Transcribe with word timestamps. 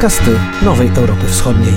Podcasty 0.00 0.30
Nowej 0.62 0.88
Europy 0.96 1.26
Wschodniej. 1.26 1.72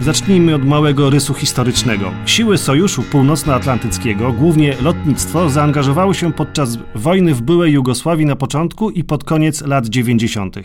Zacznijmy 0.00 0.54
od 0.54 0.64
małego 0.64 1.10
rysu 1.10 1.34
historycznego. 1.34 2.10
Siły 2.26 2.58
Sojuszu 2.58 3.02
Północnoatlantyckiego, 3.02 4.32
głównie 4.32 4.76
lotnictwo, 4.82 5.50
zaangażowały 5.50 6.14
się 6.14 6.32
podczas 6.32 6.78
wojny 6.94 7.34
w 7.34 7.42
byłej 7.42 7.72
Jugosławii 7.72 8.26
na 8.26 8.36
początku 8.36 8.90
i 8.90 9.04
pod 9.04 9.24
koniec 9.24 9.60
lat 9.60 9.86
90. 9.86 10.56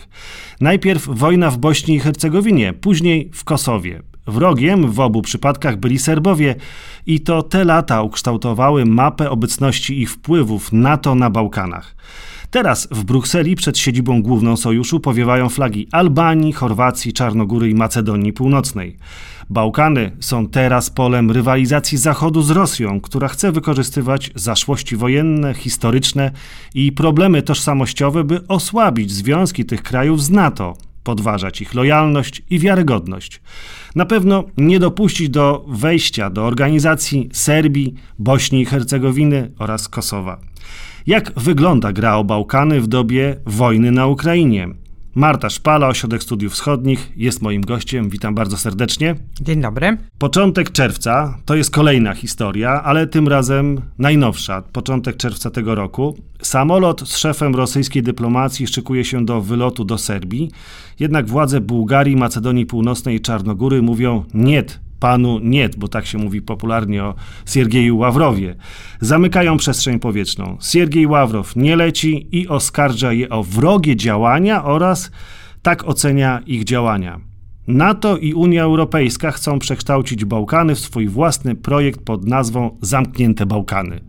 Najpierw 0.61 1.07
wojna 1.07 1.51
w 1.51 1.57
Bośni 1.57 1.95
i 1.95 1.99
Hercegowinie, 1.99 2.73
później 2.73 3.31
w 3.33 3.43
Kosowie. 3.43 4.01
Wrogiem 4.27 4.91
w 4.91 4.99
obu 4.99 5.21
przypadkach 5.21 5.77
byli 5.77 5.99
Serbowie 5.99 6.55
i 7.05 7.19
to 7.19 7.43
te 7.43 7.63
lata 7.63 8.01
ukształtowały 8.01 8.85
mapę 8.85 9.29
obecności 9.29 10.01
ich 10.01 10.11
wpływów 10.11 10.71
NATO 10.71 11.15
na 11.15 11.29
Bałkanach. 11.29 11.95
Teraz 12.57 12.87
w 12.91 13.03
Brukseli 13.03 13.55
przed 13.55 13.77
siedzibą 13.77 14.21
główną 14.21 14.57
sojuszu 14.57 14.99
powiewają 14.99 15.49
flagi 15.49 15.87
Albanii, 15.91 16.53
Chorwacji, 16.53 17.13
Czarnogóry 17.13 17.69
i 17.69 17.75
Macedonii 17.75 18.33
Północnej. 18.33 18.97
Bałkany 19.49 20.11
są 20.19 20.47
teraz 20.47 20.89
polem 20.89 21.31
rywalizacji 21.31 21.97
Zachodu 21.97 22.41
z 22.41 22.51
Rosją, 22.51 23.01
która 23.01 23.27
chce 23.27 23.51
wykorzystywać 23.51 24.31
zaszłości 24.35 24.95
wojenne, 24.95 25.53
historyczne 25.53 26.31
i 26.73 26.91
problemy 26.91 27.41
tożsamościowe, 27.41 28.23
by 28.23 28.47
osłabić 28.47 29.11
związki 29.11 29.65
tych 29.65 29.83
krajów 29.83 30.23
z 30.23 30.29
NATO, 30.29 30.77
podważać 31.03 31.61
ich 31.61 31.73
lojalność 31.73 32.41
i 32.49 32.59
wiarygodność. 32.59 33.41
Na 33.95 34.05
pewno 34.05 34.43
nie 34.57 34.79
dopuścić 34.79 35.29
do 35.29 35.65
wejścia 35.67 36.29
do 36.29 36.45
organizacji 36.45 37.29
Serbii, 37.33 37.93
Bośni 38.19 38.61
i 38.61 38.65
Hercegowiny 38.65 39.51
oraz 39.59 39.87
Kosowa. 39.87 40.39
Jak 41.07 41.31
wygląda 41.39 41.93
gra 41.93 42.15
o 42.15 42.23
Bałkany 42.23 42.81
w 42.81 42.87
dobie 42.87 43.35
wojny 43.45 43.91
na 43.91 44.07
Ukrainie? 44.07 44.67
Marta 45.15 45.49
Szpala, 45.49 45.87
Ośrodek 45.87 46.23
Studiów 46.23 46.53
Wschodnich, 46.53 47.11
jest 47.15 47.41
moim 47.41 47.61
gościem. 47.61 48.09
Witam 48.09 48.35
bardzo 48.35 48.57
serdecznie. 48.57 49.15
Dzień 49.41 49.61
dobry. 49.61 49.97
Początek 50.17 50.71
czerwca 50.71 51.37
to 51.45 51.55
jest 51.55 51.71
kolejna 51.71 52.13
historia, 52.13 52.83
ale 52.83 53.07
tym 53.07 53.27
razem 53.27 53.81
najnowsza. 53.97 54.61
Początek 54.61 55.17
czerwca 55.17 55.49
tego 55.49 55.75
roku. 55.75 56.17
Samolot 56.41 57.09
z 57.09 57.17
szefem 57.17 57.55
rosyjskiej 57.55 58.03
dyplomacji 58.03 58.67
szykuje 58.67 59.05
się 59.05 59.25
do 59.25 59.41
wylotu 59.41 59.85
do 59.85 59.97
Serbii. 59.97 60.51
Jednak 60.99 61.27
władze 61.27 61.61
Bułgarii, 61.61 62.15
Macedonii 62.15 62.65
Północnej 62.65 63.15
i 63.15 63.21
Czarnogóry 63.21 63.81
mówią 63.81 64.23
nie 64.33 64.63
panu 64.99 65.39
nie, 65.39 65.69
bo 65.77 65.87
tak 65.87 66.05
się 66.05 66.17
mówi 66.17 66.41
popularnie 66.41 67.03
o 67.03 67.15
Siergieju 67.45 67.97
Ławrowie. 67.97 68.55
Zamykają 69.01 69.57
przestrzeń 69.57 69.99
powietrzną. 69.99 70.57
Siergiej 70.61 71.07
Ławrow 71.07 71.55
nie 71.55 71.75
leci 71.75 72.27
i 72.31 72.47
oskarża 72.47 73.13
je 73.13 73.29
o 73.29 73.43
wrogie 73.43 73.95
działania 73.95 74.63
oraz 74.63 75.11
tak 75.61 75.87
ocenia 75.87 76.41
ich 76.45 76.63
działania. 76.63 77.19
NATO 77.67 78.17
i 78.17 78.33
Unia 78.33 78.63
Europejska 78.63 79.31
chcą 79.31 79.59
przekształcić 79.59 80.25
Bałkany 80.25 80.75
w 80.75 80.79
swój 80.79 81.07
własny 81.07 81.55
projekt 81.55 82.01
pod 82.01 82.25
nazwą 82.25 82.77
Zamknięte 82.81 83.45
Bałkany. 83.45 83.99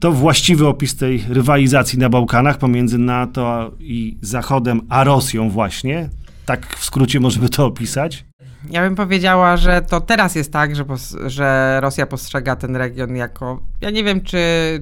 To 0.00 0.12
właściwy 0.12 0.66
opis 0.66 0.96
tej 0.96 1.24
rywalizacji 1.28 1.98
na 1.98 2.08
Bałkanach 2.08 2.58
pomiędzy 2.58 2.98
NATO 2.98 3.72
i 3.80 4.18
Zachodem, 4.20 4.80
a 4.88 5.04
Rosją 5.04 5.50
właśnie. 5.50 6.08
Tak 6.46 6.76
w 6.76 6.84
skrócie 6.84 7.20
możemy 7.20 7.48
to 7.48 7.66
opisać. 7.66 8.24
Ja 8.70 8.82
bym 8.82 8.94
powiedziała, 8.94 9.56
że 9.56 9.82
to 9.82 10.00
teraz 10.00 10.34
jest 10.34 10.52
tak, 10.52 10.76
że, 10.76 10.84
że 11.26 11.78
Rosja 11.80 12.06
postrzega 12.06 12.56
ten 12.56 12.76
region 12.76 13.16
jako, 13.16 13.60
ja 13.80 13.90
nie 13.90 14.04
wiem, 14.04 14.20
czy, 14.20 14.38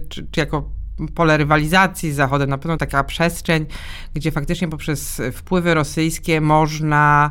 czy, 0.08 0.26
czy 0.30 0.40
jako 0.40 0.68
pole 1.14 1.36
rywalizacji 1.36 2.12
z 2.12 2.16
Zachodem, 2.16 2.50
na 2.50 2.58
pewno 2.58 2.76
taka 2.76 3.04
przestrzeń, 3.04 3.66
gdzie 4.14 4.30
faktycznie 4.30 4.68
poprzez 4.68 5.22
wpływy 5.32 5.74
rosyjskie 5.74 6.40
można 6.40 7.30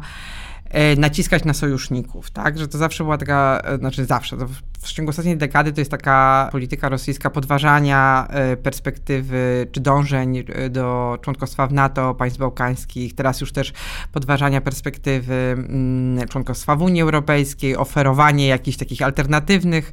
naciskać 0.97 1.45
na 1.45 1.53
sojuszników, 1.53 2.31
tak? 2.31 2.59
Że 2.59 2.67
to 2.67 2.77
zawsze 2.77 3.03
była 3.03 3.17
taka, 3.17 3.61
e, 3.63 3.77
znaczy 3.77 4.05
zawsze, 4.05 4.37
w 4.83 4.91
ciągu 4.91 5.09
ostatniej 5.09 5.37
dekady 5.37 5.73
to 5.73 5.81
jest 5.81 5.91
taka 5.91 6.49
polityka 6.51 6.89
rosyjska 6.89 7.29
podważania 7.29 8.27
e, 8.29 8.57
perspektywy 8.57 9.67
czy 9.71 9.79
dążeń 9.79 10.37
e, 10.37 10.69
do 10.69 11.17
członkostwa 11.21 11.67
w 11.67 11.73
NATO 11.73 12.15
państw 12.15 12.39
bałkańskich, 12.39 13.15
teraz 13.15 13.41
już 13.41 13.51
też 13.51 13.73
podważania 14.11 14.61
perspektywy 14.61 15.33
mm, 15.33 16.27
członkostwa 16.27 16.75
w 16.75 16.81
Unii 16.81 17.01
Europejskiej, 17.01 17.77
oferowanie 17.77 18.47
jakichś 18.47 18.77
takich 18.77 19.01
alternatywnych 19.01 19.91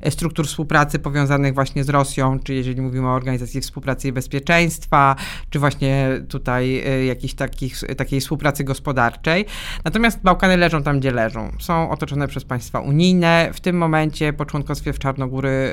e, 0.00 0.10
struktur 0.10 0.46
współpracy 0.46 0.98
powiązanych 0.98 1.54
właśnie 1.54 1.84
z 1.84 1.88
Rosją, 1.88 2.38
czy 2.38 2.54
jeżeli 2.54 2.80
mówimy 2.80 3.08
o 3.08 3.14
Organizacji 3.14 3.60
Współpracy 3.60 4.08
i 4.08 4.12
Bezpieczeństwa, 4.12 5.16
czy 5.50 5.58
właśnie 5.58 6.08
tutaj 6.28 6.84
jakiejś 7.06 7.34
takich, 7.34 7.80
takiej 7.96 8.20
współpracy 8.20 8.64
gospodarczej. 8.64 9.46
Natomiast 9.84 10.17
Bałkany 10.24 10.56
leżą 10.56 10.82
tam, 10.82 11.00
gdzie 11.00 11.10
leżą. 11.10 11.52
Są 11.60 11.90
otoczone 11.90 12.28
przez 12.28 12.44
państwa 12.44 12.80
unijne. 12.80 13.50
W 13.52 13.60
tym 13.60 13.76
momencie 13.78 14.32
po 14.32 14.44
członkostwie 14.44 14.92
w 14.92 14.98
Czarnogóry 14.98 15.48
y, 15.48 15.72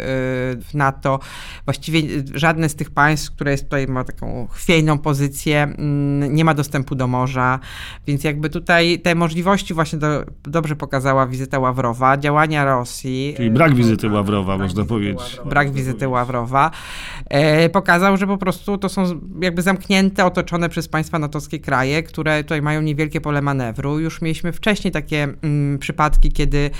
w 0.61 0.69
NATO. 0.73 1.19
Właściwie 1.65 2.01
żadne 2.33 2.69
z 2.69 2.75
tych 2.75 2.89
państw, 2.89 3.31
które 3.31 3.51
jest 3.51 3.63
tutaj 3.63 3.87
ma 3.87 4.03
taką 4.03 4.47
chwiejną 4.51 4.97
pozycję, 4.97 5.63
mm, 5.63 6.35
nie 6.35 6.45
ma 6.45 6.53
dostępu 6.53 6.95
do 6.95 7.07
morza, 7.07 7.59
więc 8.07 8.23
jakby 8.23 8.49
tutaj 8.49 8.99
te 8.99 9.15
możliwości 9.15 9.73
właśnie 9.73 9.99
do, 9.99 10.25
dobrze 10.43 10.75
pokazała 10.75 11.27
wizyta 11.27 11.59
Ławrowa, 11.59 12.17
działania 12.17 12.65
Rosji. 12.65 13.33
Czyli 13.37 13.51
brak 13.51 13.75
wizyty 13.75 14.09
Ławrowa, 14.09 14.57
brak 14.57 14.69
można 14.69 14.85
powiedzieć. 14.85 15.19
Ławrowa, 15.19 15.49
brak 15.49 15.71
wizyty 15.71 16.07
Ławrowa. 16.07 16.71
E, 17.29 17.69
pokazał, 17.69 18.17
że 18.17 18.27
po 18.27 18.37
prostu 18.37 18.77
to 18.77 18.89
są 18.89 19.19
jakby 19.41 19.61
zamknięte, 19.61 20.25
otoczone 20.25 20.69
przez 20.69 20.87
państwa 20.87 21.19
natowskie 21.19 21.59
kraje, 21.59 22.03
które 22.03 22.43
tutaj 22.43 22.61
mają 22.61 22.81
niewielkie 22.81 23.21
pole 23.21 23.41
manewru. 23.41 23.99
Już 23.99 24.21
mieliśmy 24.35 24.51
wcześniej 24.51 24.91
takie 24.91 25.23
mm, 25.23 25.79
przypadki, 25.79 26.31
kiedy 26.31 26.71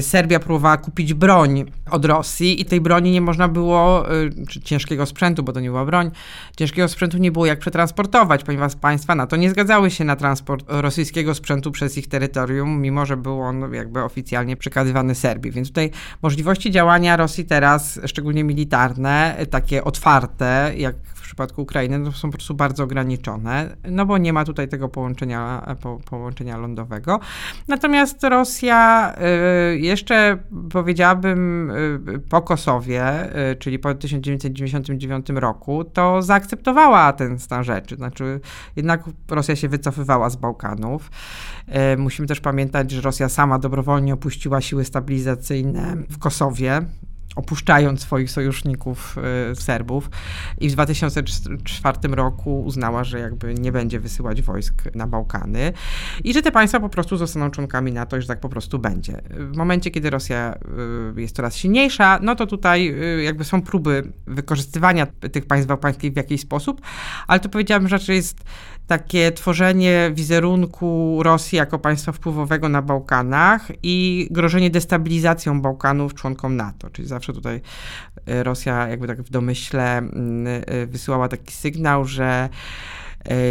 Serbia 0.00 0.40
próbowała 0.40 0.76
kupić 0.76 1.14
broń 1.14 1.64
od 1.90 2.04
Rosji 2.04 2.60
i 2.60 2.64
tej 2.64 2.80
broni 2.80 3.10
nie 3.10 3.20
można 3.20 3.48
było, 3.48 4.12
y, 4.22 4.46
czy 4.48 4.60
ciężkiego 4.60 5.06
sprzętu, 5.06 5.42
bo 5.42 5.52
to 5.52 5.60
nie 5.60 5.68
była 5.68 5.84
broń, 5.84 6.10
ciężkiego 6.56 6.88
sprzętu 6.88 7.18
nie 7.18 7.32
było 7.32 7.46
jak 7.46 7.58
przetransportować, 7.58 8.44
ponieważ 8.44 8.76
państwa 8.76 9.14
na 9.14 9.26
to 9.26 9.36
nie 9.36 9.50
zgadzały 9.50 9.90
się 9.90 10.04
na 10.04 10.16
transport 10.16 10.64
rosyjskiego 10.68 11.34
sprzętu 11.34 11.70
przez 11.70 11.98
ich 11.98 12.08
terytorium, 12.08 12.80
mimo 12.80 13.06
że 13.06 13.16
był 13.16 13.40
on 13.42 13.74
jakby 13.74 14.02
oficjalnie 14.02 14.56
przekazywany 14.56 15.14
Serbii. 15.14 15.52
Więc 15.52 15.68
tutaj 15.68 15.90
możliwości 16.22 16.70
działania 16.70 17.16
Rosji 17.16 17.44
teraz, 17.44 18.00
szczególnie 18.06 18.44
militarne, 18.44 19.46
takie 19.50 19.84
otwarte, 19.84 20.72
jak 20.76 20.94
przypadku 21.28 21.62
Ukrainy 21.62 21.98
no, 21.98 22.12
są 22.12 22.30
po 22.30 22.36
prostu 22.36 22.54
bardzo 22.54 22.84
ograniczone, 22.84 23.76
no 23.90 24.06
bo 24.06 24.18
nie 24.18 24.32
ma 24.32 24.44
tutaj 24.44 24.68
tego 24.68 24.88
połączenia, 24.88 25.76
po, 25.82 25.98
połączenia 26.10 26.56
lądowego. 26.56 27.20
Natomiast 27.68 28.24
Rosja 28.24 29.12
y, 29.14 29.18
jeszcze 29.78 30.38
powiedziałabym 30.70 31.70
y, 31.70 32.18
po 32.18 32.42
Kosowie, 32.42 33.28
y, 33.52 33.56
czyli 33.56 33.78
po 33.78 33.94
1999 33.94 35.26
roku, 35.34 35.84
to 35.84 36.22
zaakceptowała 36.22 37.12
ten 37.12 37.38
stan 37.38 37.64
rzeczy. 37.64 37.96
Znaczy 37.96 38.40
jednak 38.76 39.04
Rosja 39.30 39.56
się 39.56 39.68
wycofywała 39.68 40.30
z 40.30 40.36
Bałkanów. 40.36 41.10
Musimy 41.98 42.28
też 42.28 42.40
pamiętać, 42.40 42.90
że 42.90 43.00
Rosja 43.00 43.28
sama 43.28 43.58
dobrowolnie 43.58 44.14
opuściła 44.14 44.60
siły 44.60 44.84
stabilizacyjne 44.84 45.96
w 46.10 46.18
Kosowie 46.18 46.82
opuszczając 47.36 48.00
swoich 48.00 48.30
sojuszników 48.30 49.16
y, 49.52 49.56
Serbów 49.56 50.10
i 50.58 50.68
w 50.68 50.72
2004 50.72 51.98
roku 52.08 52.62
uznała, 52.62 53.04
że 53.04 53.18
jakby 53.18 53.54
nie 53.54 53.72
będzie 53.72 54.00
wysyłać 54.00 54.42
wojsk 54.42 54.82
na 54.94 55.06
Bałkany 55.06 55.72
i 56.24 56.34
że 56.34 56.42
te 56.42 56.52
państwa 56.52 56.80
po 56.80 56.88
prostu 56.88 57.16
zostaną 57.16 57.50
członkami 57.50 57.92
NATO 57.92 58.16
i 58.16 58.22
że 58.22 58.28
tak 58.28 58.40
po 58.40 58.48
prostu 58.48 58.78
będzie. 58.78 59.22
W 59.30 59.56
momencie, 59.56 59.90
kiedy 59.90 60.10
Rosja 60.10 60.54
y, 61.16 61.20
jest 61.20 61.36
coraz 61.36 61.56
silniejsza, 61.56 62.18
no 62.22 62.34
to 62.34 62.46
tutaj 62.46 62.94
y, 63.18 63.22
jakby 63.22 63.44
są 63.44 63.62
próby 63.62 64.12
wykorzystywania 64.26 65.06
tych 65.06 65.46
państw 65.46 65.68
bałkańskich 65.68 66.12
w 66.12 66.16
jakiś 66.16 66.40
sposób, 66.40 66.80
ale 67.26 67.40
to 67.40 67.48
powiedziałabym, 67.48 67.88
że 67.88 68.14
jest 68.14 68.44
takie 68.88 69.32
tworzenie 69.32 70.10
wizerunku 70.14 71.18
Rosji 71.22 71.56
jako 71.56 71.78
państwa 71.78 72.12
wpływowego 72.12 72.68
na 72.68 72.82
Bałkanach 72.82 73.68
i 73.82 74.28
grożenie 74.30 74.70
destabilizacją 74.70 75.62
Bałkanów 75.62 76.14
członkom 76.14 76.56
NATO. 76.56 76.90
Czyli 76.90 77.08
zawsze 77.08 77.32
tutaj 77.32 77.60
e, 78.26 78.42
Rosja 78.42 78.88
jakby 78.88 79.06
tak 79.06 79.22
w 79.22 79.30
domyśle 79.30 79.98
mm, 79.98 80.62
e, 80.66 80.86
wysyłała 80.86 81.28
taki 81.28 81.54
sygnał, 81.54 82.04
że 82.04 82.48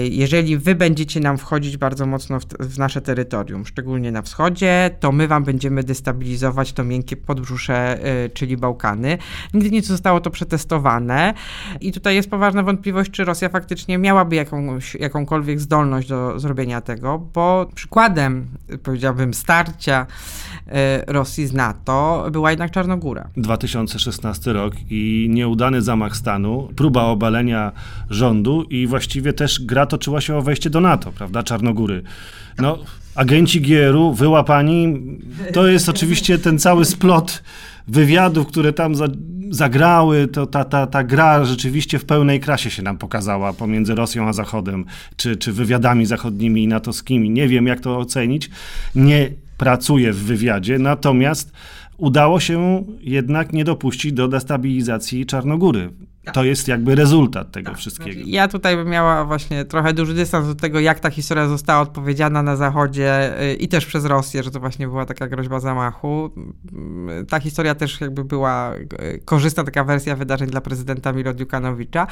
jeżeli 0.10 0.58
wy 0.58 0.76
będziecie 0.76 1.20
nam 1.20 1.38
wchodzić 1.38 1.78
bardzo 1.78 2.06
mocno 2.06 2.40
w, 2.40 2.46
w, 2.46 2.78
nasze 2.80 3.02
terytorium, 3.02 3.66
szczególnie 3.66 4.12
na 4.12 4.22
wschodzie, 4.22 4.90
to 5.00 5.12
my 5.12 5.28
wam 5.28 5.44
będziemy 5.44 5.84
destabilizować 5.84 6.74
to 6.74 6.84
miękkie 6.84 7.18
podbrzusze, 7.18 8.04
e, 8.04 8.30
czyli 8.30 8.58
Bałkany. 8.58 9.18
Nigdy 9.54 9.72
nie 9.72 9.82
zostało 9.82 10.22
to 10.22 10.30
przetestowane 10.30 11.34
i 11.82 11.92
tutaj 11.92 12.16
jest 12.16 12.30
poważna 12.30 12.64
wątpliwość, 12.64 13.12
czy 13.12 13.26
Rosja 13.26 13.50
faktycznie 13.50 13.98
miałaby 13.98 14.36
jakąś, 14.36 14.96
jakąkolwiek 14.96 15.60
zdolność 15.60 16.08
do 16.08 16.40
zrobienia 16.40 16.82
tego, 16.82 17.20
bo 17.34 17.70
przykładem, 17.76 18.48
powiedziałbym, 18.84 19.34
starcia 19.34 20.06
e, 20.06 20.57
Rosji 21.08 21.48
z 21.48 21.54
NATO 21.54 22.28
była 22.32 22.50
jednak 22.50 22.72
Czarnogóra. 22.72 23.30
2016 23.38 24.54
rok 24.54 24.74
i 24.90 25.28
nieudany 25.30 25.82
zamach 25.82 26.18
stanu, 26.18 26.70
próba 26.76 27.04
obalenia 27.04 27.72
rządu 28.10 28.64
i 28.64 28.88
właściwie 28.88 29.34
też 29.34 29.62
gra 29.62 29.86
toczyła 29.86 30.22
się 30.22 30.36
o 30.36 30.42
wejście 30.42 30.70
do 30.70 30.82
NATO, 30.82 31.12
prawda, 31.12 31.44
Czarnogóry. 31.44 32.04
No, 32.58 32.78
agenci 33.16 33.62
GRU 33.62 34.14
wyłapani, 34.14 35.02
to 35.54 35.68
jest 35.68 35.90
oczywiście 35.96 36.38
ten 36.38 36.60
cały 36.60 36.86
splot 36.86 37.44
wywiadów, 37.88 38.48
które 38.48 38.74
tam 38.74 38.96
za, 38.96 39.08
zagrały, 39.50 40.28
to 40.28 40.46
ta, 40.46 40.64
ta, 40.64 40.88
ta 40.88 41.04
gra 41.04 41.46
rzeczywiście 41.46 42.00
w 42.00 42.06
pełnej 42.06 42.40
krasie 42.40 42.70
się 42.70 42.84
nam 42.84 42.98
pokazała 42.98 43.54
pomiędzy 43.54 43.96
Rosją 43.96 44.28
a 44.28 44.34
Zachodem, 44.34 44.86
czy, 45.18 45.38
czy 45.38 45.54
wywiadami 45.54 46.06
zachodnimi 46.06 46.64
i 46.64 46.68
natowskimi. 46.68 47.30
Nie 47.30 47.48
wiem, 47.48 47.68
jak 47.68 47.80
to 47.80 47.98
ocenić. 47.98 48.50
Nie 48.96 49.30
pracuję 49.58 50.14
w 50.14 50.24
wywiadzie, 50.24 50.80
natomiast 50.80 51.52
udało 51.98 52.40
się 52.40 52.86
jednak 53.00 53.54
nie 53.54 53.64
dopuścić 53.64 54.14
do 54.14 54.28
destabilizacji 54.28 55.26
Czarnogóry. 55.26 55.90
Tak. 56.28 56.36
To 56.36 56.44
jest 56.44 56.68
jakby 56.68 56.96
rezultat 56.96 57.52
tego 57.52 57.70
tak. 57.70 57.78
wszystkiego. 57.78 58.22
Ja 58.26 58.48
tutaj 58.48 58.76
bym 58.76 58.88
miała 58.88 59.26
właśnie 59.26 59.66
trochę 59.66 59.94
duży 59.94 60.14
dystans 60.14 60.48
do 60.48 60.56
tego, 60.56 60.80
jak 60.80 61.00
ta 61.00 61.10
historia 61.10 61.48
została 61.48 61.82
odpowiedziana 61.82 62.44
na 62.44 62.56
Zachodzie 62.56 63.42
y, 63.42 63.54
i 63.54 63.68
też 63.68 63.86
przez 63.86 64.06
Rosję, 64.06 64.44
że 64.44 64.52
to 64.52 64.60
właśnie 64.60 64.88
była 64.88 65.06
taka 65.06 65.28
groźba 65.28 65.60
zamachu. 65.60 66.32
Mm, 66.74 67.26
ta 67.26 67.40
historia 67.40 67.76
też 67.76 68.02
jakby 68.02 68.24
była 68.24 68.76
y, 68.76 69.22
korzystna, 69.26 69.64
taka 69.64 69.84
wersja 69.84 70.16
wydarzeń 70.16 70.50
dla 70.50 70.62
prezydenta 70.62 71.14
Milo 71.14 71.34
Dziukanowicza, 71.34 72.08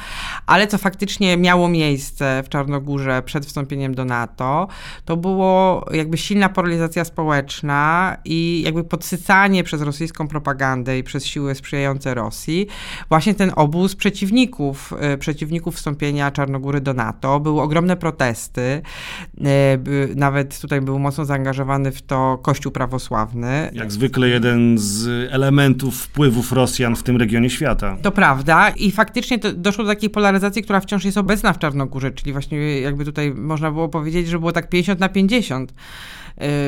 ale 0.46 0.66
co 0.66 0.78
faktycznie 0.78 1.36
miało 1.36 1.68
miejsce 1.68 2.42
w 2.46 2.48
Czarnogórze 2.48 3.22
przed 3.22 3.46
wstąpieniem 3.46 3.94
do 3.94 4.04
NATO, 4.04 4.68
to 5.04 5.16
było 5.16 5.86
jakby 5.92 6.18
silna 6.18 6.48
polaryzacja 6.48 7.04
społeczna 7.04 8.16
i 8.24 8.62
jakby 8.64 8.84
podsycanie 8.84 9.64
przez 9.64 9.82
rosyjską 9.82 10.28
propagandę 10.28 10.98
i 10.98 11.02
przez 11.02 11.26
siły 11.26 11.54
sprzyjające 11.54 12.14
Rosji 12.14 12.66
właśnie 13.08 13.34
ten 13.34 13.52
obóz 13.56 13.96
przeciwników, 14.06 14.92
e, 15.00 15.18
przeciwników 15.18 15.76
wstąpienia 15.76 16.30
Czarnogóry 16.30 16.80
do 16.80 16.94
NATO. 16.94 17.40
Były 17.40 17.62
ogromne 17.62 17.96
protesty. 17.96 18.60
E, 18.60 19.78
nawet 20.16 20.60
tutaj 20.60 20.80
był 20.80 20.98
mocno 20.98 21.24
zaangażowany 21.24 21.92
w 21.92 22.02
to 22.02 22.38
Kościół 22.42 22.72
prawosławny. 22.72 23.70
Jak 23.72 23.92
zwykle 23.92 24.28
jeden 24.28 24.78
z 24.78 25.08
elementów 25.32 25.96
wpływów 25.96 26.52
Rosjan 26.52 26.96
w 26.96 27.02
tym 27.02 27.16
regionie 27.16 27.50
świata. 27.50 27.96
To 28.02 28.12
prawda 28.12 28.70
i 28.70 28.90
faktycznie 28.90 29.38
doszło 29.38 29.84
do 29.84 29.90
takiej 29.90 30.10
polaryzacji, 30.10 30.62
która 30.62 30.80
wciąż 30.80 31.04
jest 31.04 31.18
obecna 31.18 31.52
w 31.52 31.58
Czarnogórze, 31.58 32.10
czyli 32.10 32.32
właśnie 32.32 32.80
jakby 32.80 33.04
tutaj 33.04 33.34
można 33.34 33.70
było 33.70 33.88
powiedzieć, 33.88 34.28
że 34.28 34.38
było 34.38 34.52
tak 34.52 34.68
50 34.68 35.00
na 35.00 35.08
50. 35.08 35.70
Y, 35.70 35.74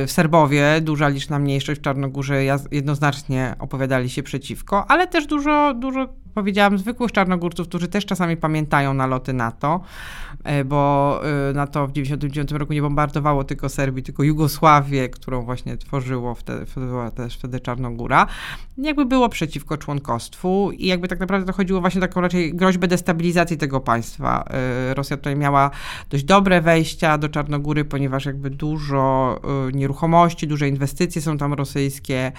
w 0.07 0.11
Serbowie, 0.13 0.81
duża 0.81 1.09
liczna 1.09 1.39
mniejszość 1.39 1.81
w 1.81 1.85
Czarnogórze 1.85 2.45
jednoznacznie 2.71 3.55
opowiadali 3.59 4.11
się 4.11 4.23
przeciwko, 4.23 4.91
ale 4.91 5.07
też 5.07 5.27
dużo, 5.27 5.75
dużo 5.75 6.09
powiedziałam, 6.35 6.79
zwykłych 6.79 7.13
czarnogórców, 7.13 7.69
którzy 7.69 7.89
też 7.89 8.07
czasami 8.07 8.37
pamiętają 8.37 8.95
naloty 8.95 9.33
NATO, 9.33 9.81
y, 10.61 10.65
bo 10.65 11.21
y, 11.51 11.55
NATO 11.55 11.87
w 11.87 11.93
1999 11.93 12.61
roku 12.61 12.73
nie 12.73 12.83
bombardowało 12.83 13.45
tylko 13.45 13.69
Serbii, 13.69 14.03
tylko 14.03 14.23
Jugosławię, 14.23 15.09
którą 15.09 15.43
właśnie 15.43 15.77
tworzyło 15.77 16.35
wtedy, 16.35 16.67
też 17.15 17.35
wtedy 17.35 17.61
Czarnogóra. 17.61 18.27
Jakby 18.79 19.07
było 19.07 19.29
przeciwko 19.29 19.77
członkostwu 19.77 20.71
i 20.73 20.87
jakby 20.87 21.09
tak 21.09 21.21
naprawdę 21.21 21.47
to 21.47 21.53
chodziło 21.53 21.81
właśnie 21.81 21.99
o 21.99 22.03
taką 22.03 22.21
raczej 22.21 22.55
groźbę 22.55 22.89
destabilizacji 22.89 23.57
tego 23.57 23.81
państwa. 23.81 24.45
Rosja 24.95 25.17
tutaj 25.17 25.37
miała 25.37 25.71
dość 26.11 26.25
dobre 26.25 26.61
wejścia 26.61 27.19
do 27.19 27.29
Czarnogóry, 27.29 27.85
ponieważ 27.85 28.27
jakby 28.27 28.51
dużo 28.51 29.41
nieruchomości, 29.73 30.47
duże 30.47 30.69
inwestycje 30.69 31.23
są 31.23 31.39
tam 31.39 31.53
rosyjskie. 31.53 32.33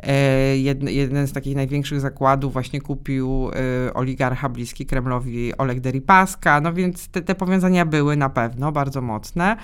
E, 0.00 0.56
jeden 0.58 1.26
z 1.26 1.32
takich 1.32 1.56
największych 1.56 2.00
zakładów 2.00 2.52
właśnie 2.52 2.80
kupił 2.80 3.27
e, 3.88 3.94
oligarcha 3.94 4.48
bliski 4.48 4.86
Kremlowi 4.86 5.56
Oleg 5.56 5.80
Deripaska, 5.80 6.60
no 6.60 6.72
więc 6.72 7.08
te, 7.08 7.22
te 7.22 7.34
powiązania 7.34 7.86
były 7.86 8.16
na 8.16 8.28
pewno 8.28 8.72
bardzo 8.72 9.00
mocne. 9.00 9.56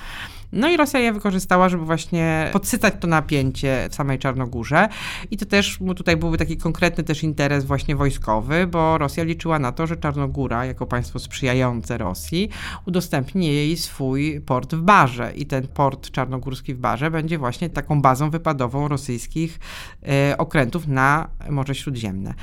No 0.55 0.69
i 0.69 0.76
Rosja 0.76 1.00
je 1.00 1.12
wykorzystała, 1.12 1.69
żeby 1.69 1.84
właśnie 1.84 2.50
podsycać 2.52 2.94
to 3.00 3.06
napięcie 3.06 3.88
w 3.90 3.94
samej 3.94 4.19
Czarnogórze. 4.19 4.88
I 5.31 5.37
to 5.37 5.46
też 5.46 5.78
tutaj 5.96 6.16
byłby 6.16 6.38
taki 6.38 6.56
konkretny 6.56 7.05
też 7.05 7.22
interes 7.22 7.64
właśnie 7.64 7.96
wojskowy, 7.96 8.66
bo 8.66 8.99
Rosja 8.99 9.25
liczyła 9.25 9.58
na 9.58 9.72
to, 9.72 9.87
że 9.87 9.96
Czarnogóra, 9.96 10.64
jako 10.64 10.87
państwo 10.87 11.19
sprzyjające 11.19 11.99
Rosji, 11.99 12.49
udostępni 12.87 13.46
jej 13.46 13.76
swój 13.76 14.40
port 14.40 14.75
w 14.75 14.82
Barze. 14.82 15.32
I 15.37 15.46
ten 15.46 15.69
port 15.69 16.10
czarnogórski 16.10 16.75
w 16.75 16.78
Barze 16.78 17.10
będzie 17.10 17.38
właśnie 17.38 17.70
taką 17.70 18.02
bazą 18.02 18.31
wypadową 18.31 18.88
rosyjskich 18.88 19.58
e, 20.02 20.38
okrętów 20.38 20.87
na 20.87 21.28
Morze 21.50 21.75
Śródziemne. 21.75 22.34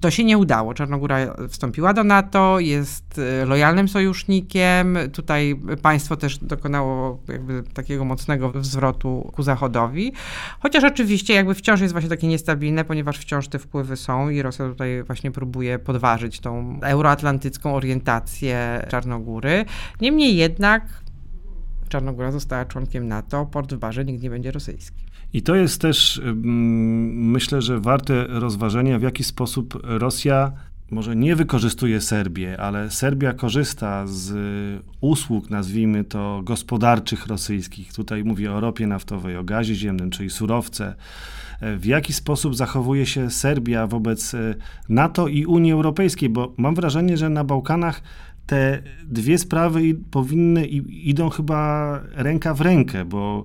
To 0.00 0.10
się 0.10 0.24
nie 0.24 0.38
udało. 0.38 0.74
Czarnogóra 0.74 1.18
wstąpiła 1.48 1.92
do 1.92 2.04
NATO, 2.04 2.60
jest 2.60 3.18
y, 3.18 3.46
lojalnym 3.46 3.88
sojusznikiem. 3.88 4.98
Tutaj 5.12 5.60
państwo 5.82 6.16
też 6.16 6.38
dokonało 6.38 7.22
jakby 7.28 7.62
takiego 7.62 8.04
mocnego 8.04 8.52
zwrotu 8.60 9.30
ku 9.34 9.42
Zachodowi. 9.42 10.12
Chociaż 10.60 10.84
oczywiście 10.84 11.34
jakby 11.34 11.54
wciąż 11.54 11.80
jest 11.80 11.92
właśnie 11.92 12.10
takie 12.10 12.28
niestabilne, 12.28 12.84
ponieważ 12.84 13.18
wciąż 13.18 13.48
te 13.48 13.58
wpływy 13.58 13.96
są 13.96 14.28
i 14.28 14.42
Rosja 14.42 14.68
tutaj 14.68 15.02
właśnie 15.02 15.30
próbuje 15.30 15.78
podważyć 15.78 16.40
tą 16.40 16.80
euroatlantycką 16.82 17.74
orientację 17.74 18.86
Czarnogóry. 18.88 19.64
Niemniej 20.00 20.36
jednak 20.36 20.82
Czarnogóra 21.88 22.32
została 22.32 22.64
członkiem 22.64 23.08
NATO, 23.08 23.46
port 23.46 23.74
w 23.74 23.78
barze 23.78 24.04
nigdy 24.04 24.22
nie 24.22 24.30
będzie 24.30 24.50
rosyjski. 24.50 25.05
I 25.32 25.42
to 25.42 25.54
jest 25.54 25.80
też, 25.80 26.20
myślę, 26.44 27.62
że 27.62 27.80
warte 27.80 28.26
rozważenia, 28.28 28.98
w 28.98 29.02
jaki 29.02 29.24
sposób 29.24 29.80
Rosja 29.82 30.52
może 30.90 31.16
nie 31.16 31.36
wykorzystuje 31.36 32.00
Serbię, 32.00 32.60
ale 32.60 32.90
Serbia 32.90 33.32
korzysta 33.32 34.06
z 34.06 34.34
usług, 35.00 35.50
nazwijmy 35.50 36.04
to, 36.04 36.40
gospodarczych 36.44 37.26
rosyjskich. 37.26 37.92
Tutaj 37.92 38.24
mówię 38.24 38.52
o 38.52 38.60
ropie 38.60 38.86
naftowej, 38.86 39.36
o 39.36 39.44
gazie 39.44 39.74
ziemnym, 39.74 40.10
czyli 40.10 40.30
surowce. 40.30 40.94
W 41.60 41.84
jaki 41.84 42.12
sposób 42.12 42.56
zachowuje 42.56 43.06
się 43.06 43.30
Serbia 43.30 43.86
wobec 43.86 44.34
e, 44.34 44.54
NATO 44.88 45.28
i 45.28 45.46
Unii 45.46 45.72
Europejskiej? 45.72 46.28
Bo 46.28 46.54
mam 46.56 46.74
wrażenie, 46.74 47.16
że 47.16 47.28
na 47.28 47.44
Bałkanach 47.44 48.02
te 48.46 48.82
dwie 49.04 49.38
sprawy 49.38 49.80
powinny 50.10 50.66
i 50.66 51.10
idą 51.10 51.30
chyba 51.30 52.00
ręka 52.14 52.54
w 52.54 52.60
rękę, 52.60 53.04
bo 53.04 53.44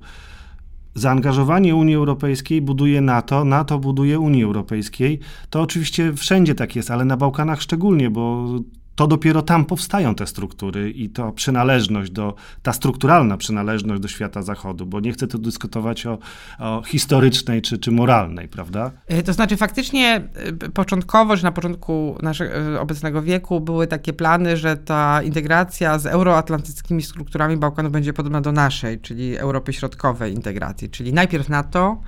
zaangażowanie 0.93 1.75
Unii 1.75 1.95
Europejskiej 1.95 2.61
buduje 2.61 3.01
NATO, 3.01 3.45
NATO 3.45 3.80
buduje 3.80 4.19
Unii 4.19 4.44
Europejskiej. 4.44 5.19
To 5.49 5.61
oczywiście 5.61 6.13
wszędzie 6.13 6.56
tak 6.56 6.75
jest, 6.75 6.92
ale 6.92 7.06
na 7.06 7.18
Bałkanach 7.18 7.61
szczególnie, 7.61 8.09
bo 8.09 8.47
to 8.95 9.07
dopiero 9.07 9.42
tam 9.42 9.66
powstają 9.66 10.16
te 10.16 10.28
struktury 10.28 10.92
i 10.92 11.10
to 11.10 11.31
przynależność 11.31 12.12
do, 12.12 12.36
ta 12.62 12.74
strukturalna 12.74 13.38
przynależność 13.38 14.02
do 14.02 14.07
świata 14.07 14.42
zachodu, 14.42 14.86
bo 14.86 15.00
nie 15.00 15.12
chcę 15.12 15.28
tu 15.28 15.38
dyskutować 15.38 16.06
o, 16.06 16.18
o 16.60 16.83
historycznej 16.83 17.62
czy, 17.62 17.78
czy 17.78 17.92
moralnej, 17.92 18.48
prawda? 18.48 18.92
E, 19.07 19.24
to 19.24 19.33
znaczy 19.33 19.57
faktycznie 19.57 20.30
e, 20.33 20.69
początkowo, 20.69 21.38
że 21.38 21.44
na 21.44 21.52
początku 21.52 22.18
naszego 22.21 22.56
e, 22.56 22.80
obecnego 22.80 23.21
wieku 23.21 23.62
były 23.62 23.88
takie 23.88 24.14
plany, 24.14 24.57
że 24.57 24.78
ta 24.78 25.21
integracja 25.24 26.00
z 26.00 26.06
euroatlantyckimi 26.06 27.04
strukturami 27.04 27.57
Bałkanów 27.57 27.92
będzie 27.92 28.14
podobna 28.14 28.42
do 28.42 28.52
naszej, 28.52 29.00
czyli 29.00 29.38
Europy 29.38 29.74
Środkowej 29.74 30.33
integracji, 30.33 30.90
czyli 30.90 31.14
najpierw 31.14 31.50
NATO, 31.50 32.02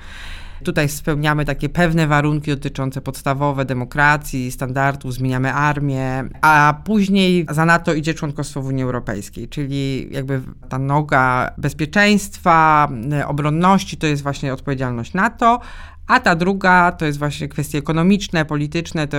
Tutaj 0.64 0.90
spełniamy 0.90 1.46
takie 1.46 1.70
pewne 1.70 2.08
warunki 2.08 2.52
dotyczące 2.52 3.02
podstawowe 3.02 3.66
demokracji, 3.66 4.52
standardów, 4.52 5.14
zmieniamy 5.14 5.54
armię, 5.54 6.24
a 6.42 6.82
później 6.86 7.46
za 7.50 7.66
NATO 7.66 7.94
idzie 7.94 8.14
członkostwo 8.14 8.62
w 8.62 8.68
Unii 8.68 8.84
Europejskiej, 8.84 9.48
czyli 9.48 10.08
jakby 10.12 10.42
ta 10.70 10.80
noga 10.80 11.52
bezpieczeństwa, 11.58 12.90
obronności 13.28 13.98
to 13.98 14.08
jest 14.08 14.24
właśnie 14.24 14.54
odpowiedzialność 14.54 15.14
NATO, 15.14 15.60
a 16.08 16.20
ta 16.20 16.36
druga 16.36 16.92
to 16.92 17.06
jest 17.06 17.20
właśnie 17.20 17.48
kwestie 17.48 17.78
ekonomiczne, 17.78 18.46
polityczne, 18.46 19.08
to, 19.08 19.18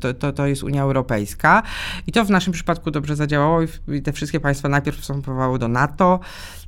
to, 0.00 0.14
to, 0.14 0.32
to 0.32 0.46
jest 0.46 0.62
Unia 0.62 0.82
Europejska. 0.82 1.62
I 2.06 2.12
to 2.12 2.24
w 2.24 2.30
naszym 2.30 2.52
przypadku 2.52 2.90
dobrze 2.90 3.16
zadziałało 3.16 3.60
i 3.88 4.02
te 4.02 4.12
wszystkie 4.12 4.40
państwa 4.40 4.68
najpierw 4.68 4.98
wstępowały 4.98 5.58
do 5.58 5.68
NATO, 5.68 6.20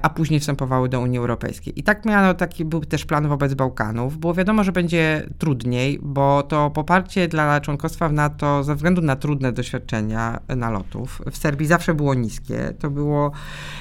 a 0.03 0.11
później 0.11 0.41
wstępowały 0.41 0.89
do 0.89 1.01
Unii 1.01 1.19
Europejskiej. 1.19 1.81
I 1.81 1.83
tak 1.83 2.05
miano, 2.05 2.35
taki 2.35 2.65
był 2.65 2.81
też 2.81 3.05
plan 3.05 3.29
wobec 3.29 3.55
Bałkanów. 3.55 4.19
Było 4.19 4.35
wiadomo, 4.35 4.65
że 4.65 4.73
będzie 4.73 5.29
trudniej, 5.39 5.99
bo 6.03 6.43
to 6.43 6.71
poparcie 6.71 7.29
dla 7.29 7.61
członkostwa 7.61 8.09
w 8.09 8.13
NATO 8.13 8.65
ze 8.65 8.75
względu 8.75 9.03
na 9.03 9.17
trudne 9.17 9.53
doświadczenia 9.53 10.41
nalotów 10.57 11.23
w 11.31 11.37
Serbii 11.37 11.67
zawsze 11.67 11.95
było 11.95 12.15
niskie. 12.15 12.75
To 12.79 12.91
było 12.91 13.33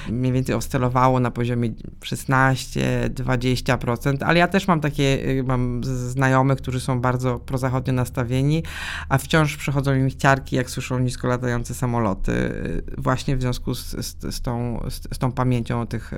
mniej 0.08 0.32
więcej 0.32 0.54
oscylowało 0.54 1.20
na 1.20 1.30
poziomie 1.30 1.70
16-20%, 2.00 4.16
ale 4.24 4.38
ja 4.38 4.48
też 4.48 4.68
mam 4.68 4.80
takie, 4.80 5.28
y, 5.28 5.44
mam 5.46 5.84
znajomych, 5.84 6.58
którzy 6.58 6.80
są 6.80 7.00
bardzo 7.00 7.38
prozachodnio 7.38 7.92
nastawieni, 7.92 8.62
a 9.08 9.18
wciąż 9.18 9.56
przychodzą 9.56 9.94
im 9.94 10.10
ciarki, 10.10 10.56
jak 10.56 10.70
słyszą 10.70 10.98
nisko 10.98 11.28
latające 11.28 11.74
samoloty, 11.74 12.32
y, 12.32 12.82
właśnie 12.98 13.36
w 13.36 13.40
związku 13.40 13.74
z, 13.74 13.90
z, 13.90 14.34
z 14.34 14.40
tą, 14.40 14.84
z, 14.90 15.14
z, 15.14 15.18
tą 15.18 15.32
pamięcią 15.32 15.80
o 15.80 15.86
tych 15.86 16.11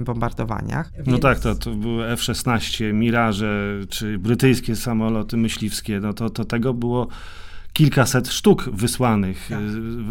y, 0.00 0.04
bombardowaniach. 0.04 0.92
No 0.98 1.04
Więc... 1.04 1.20
tak, 1.20 1.40
to, 1.40 1.54
to 1.54 1.70
były 1.70 2.06
F-16, 2.06 2.92
Mirage, 2.94 3.46
czy 3.88 4.18
brytyjskie 4.18 4.76
samoloty 4.76 5.36
myśliwskie, 5.36 6.00
no 6.00 6.12
to, 6.12 6.30
to 6.30 6.44
tego 6.44 6.74
było 6.74 7.08
kilkaset 7.72 8.28
sztuk 8.28 8.68
wysłanych 8.72 9.46
tak. 9.48 9.58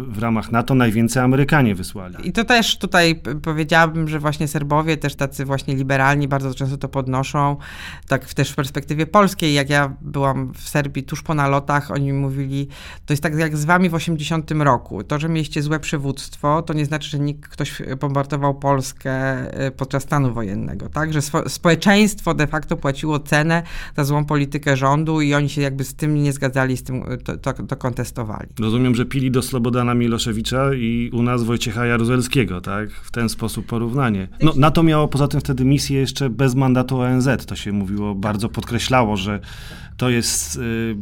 w 0.08 0.18
ramach 0.18 0.52
NATO, 0.52 0.74
najwięcej 0.74 1.22
Amerykanie 1.22 1.74
wysłali. 1.74 2.28
I 2.28 2.32
to 2.32 2.44
też 2.44 2.78
tutaj 2.78 3.22
powiedziałabym, 3.42 4.08
że 4.08 4.18
właśnie 4.18 4.48
Serbowie, 4.48 4.96
też 4.96 5.14
tacy 5.14 5.44
właśnie 5.44 5.74
liberalni, 5.74 6.28
bardzo 6.28 6.54
często 6.54 6.76
to 6.76 6.88
podnoszą, 6.88 7.56
tak 8.08 8.34
też 8.34 8.50
w 8.50 8.54
perspektywie 8.54 9.06
polskiej, 9.06 9.54
jak 9.54 9.70
ja 9.70 9.96
byłam 10.00 10.52
w 10.52 10.68
Serbii 10.68 11.02
tuż 11.02 11.22
po 11.22 11.34
nalotach, 11.34 11.90
oni 11.90 12.12
mówili, 12.12 12.68
to 13.06 13.12
jest 13.12 13.22
tak 13.22 13.34
jak 13.34 13.56
z 13.56 13.64
wami 13.64 13.88
w 13.88 13.94
80 13.94 14.50
roku, 14.50 15.04
to, 15.04 15.18
że 15.18 15.28
mieliście 15.28 15.62
złe 15.62 15.80
przywództwo, 15.80 16.62
to 16.62 16.72
nie 16.72 16.84
znaczy, 16.84 17.10
że 17.10 17.18
nikt, 17.18 17.50
ktoś 17.50 17.82
bombardował 18.00 18.54
Polskę 18.54 19.12
e, 19.12 19.70
podczas 19.70 20.02
stanu 20.02 20.34
wojennego, 20.34 20.88
tak, 20.88 21.12
że 21.12 21.20
społeczeństwo 21.48 22.34
de 22.34 22.46
facto 22.46 22.76
płaciło 22.76 23.18
cenę 23.18 23.62
za 23.96 24.04
złą 24.04 24.24
politykę 24.24 24.76
rządu 24.76 25.20
i 25.20 25.34
oni 25.34 25.48
się 25.48 25.60
jakby 25.60 25.84
z 25.84 25.94
tym 25.94 26.22
nie 26.22 26.32
zgadzali, 26.32 26.76
z 26.76 26.82
tym 26.82 27.04
to, 27.24 27.36
to, 27.36 27.49
to. 28.54 28.62
Rozumiem, 28.64 28.94
że 28.94 29.04
pili 29.04 29.30
do 29.30 29.42
Slobodana 29.42 29.94
Miloszewicza 29.94 30.74
i 30.74 31.10
u 31.12 31.22
nas 31.22 31.42
Wojciecha 31.42 31.86
Jaruzelskiego, 31.86 32.60
tak? 32.60 32.90
W 32.90 33.10
ten 33.10 33.28
sposób 33.28 33.66
porównanie. 33.66 34.28
No, 34.42 34.52
NATO 34.56 34.82
miało 34.82 35.08
poza 35.08 35.28
tym 35.28 35.40
wtedy 35.40 35.64
misję 35.64 36.00
jeszcze 36.00 36.30
bez 36.30 36.54
mandatu 36.54 36.98
ONZ. 36.98 37.28
To 37.46 37.56
się 37.56 37.72
mówiło, 37.72 38.14
bardzo 38.14 38.48
podkreślało, 38.48 39.16
że 39.16 39.40
to 39.96 40.10
jest 40.10 40.56
y, 40.56 40.96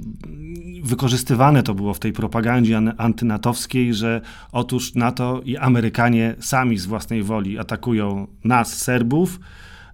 wykorzystywane 0.82 1.62
to 1.62 1.74
było 1.74 1.94
w 1.94 1.98
tej 1.98 2.12
propagandzie 2.12 2.80
antynatowskiej, 2.96 3.94
że 3.94 4.20
otóż 4.52 4.94
NATO 4.94 5.40
i 5.44 5.56
Amerykanie 5.56 6.34
sami 6.40 6.78
z 6.78 6.86
własnej 6.86 7.22
woli 7.22 7.58
atakują 7.58 8.26
nas, 8.44 8.76
Serbów, 8.76 9.40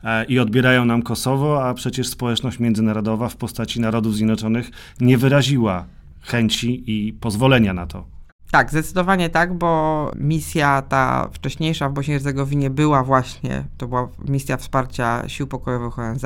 e, 0.04 0.25
i 0.25 0.38
odbierają 0.38 0.84
nam 0.84 1.02
Kosowo, 1.02 1.68
a 1.68 1.75
przecież 1.75 2.08
społeczność 2.08 2.58
międzynarodowa 2.58 3.28
w 3.28 3.37
postaci 3.37 3.80
Narodów 3.80 4.14
Zjednoczonych 4.14 4.70
nie 5.00 5.18
wyraziła 5.18 5.84
chęci 6.24 6.84
i 6.86 7.12
pozwolenia 7.12 7.72
na 7.74 7.86
to. 7.86 8.14
Tak, 8.54 8.70
zdecydowanie 8.70 9.30
tak, 9.30 9.54
bo 9.54 10.10
misja 10.16 10.82
ta 10.82 11.28
wcześniejsza 11.32 11.88
w 11.88 11.92
Bośni 11.92 12.14
i 12.14 12.16
Hercegowinie 12.16 12.70
była 12.70 13.04
właśnie, 13.04 13.64
to 13.76 13.88
była 13.88 14.08
misja 14.28 14.56
wsparcia 14.56 15.28
sił 15.28 15.46
pokojowych 15.46 15.98
ONZ. 15.98 16.24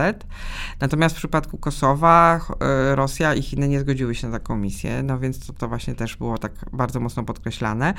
Natomiast 0.80 1.14
w 1.14 1.18
przypadku 1.18 1.58
Kosowa 1.58 2.40
e, 2.60 2.94
Rosja 2.96 3.34
i 3.34 3.42
Chiny 3.42 3.68
nie 3.68 3.80
zgodziły 3.80 4.14
się 4.14 4.28
na 4.28 4.38
taką 4.38 4.56
misję, 4.56 5.02
no 5.02 5.18
więc 5.18 5.46
to, 5.46 5.52
to 5.52 5.68
właśnie 5.68 5.94
też 5.94 6.16
było 6.16 6.38
tak 6.38 6.52
bardzo 6.72 7.00
mocno 7.00 7.24
podkreślane 7.24 7.94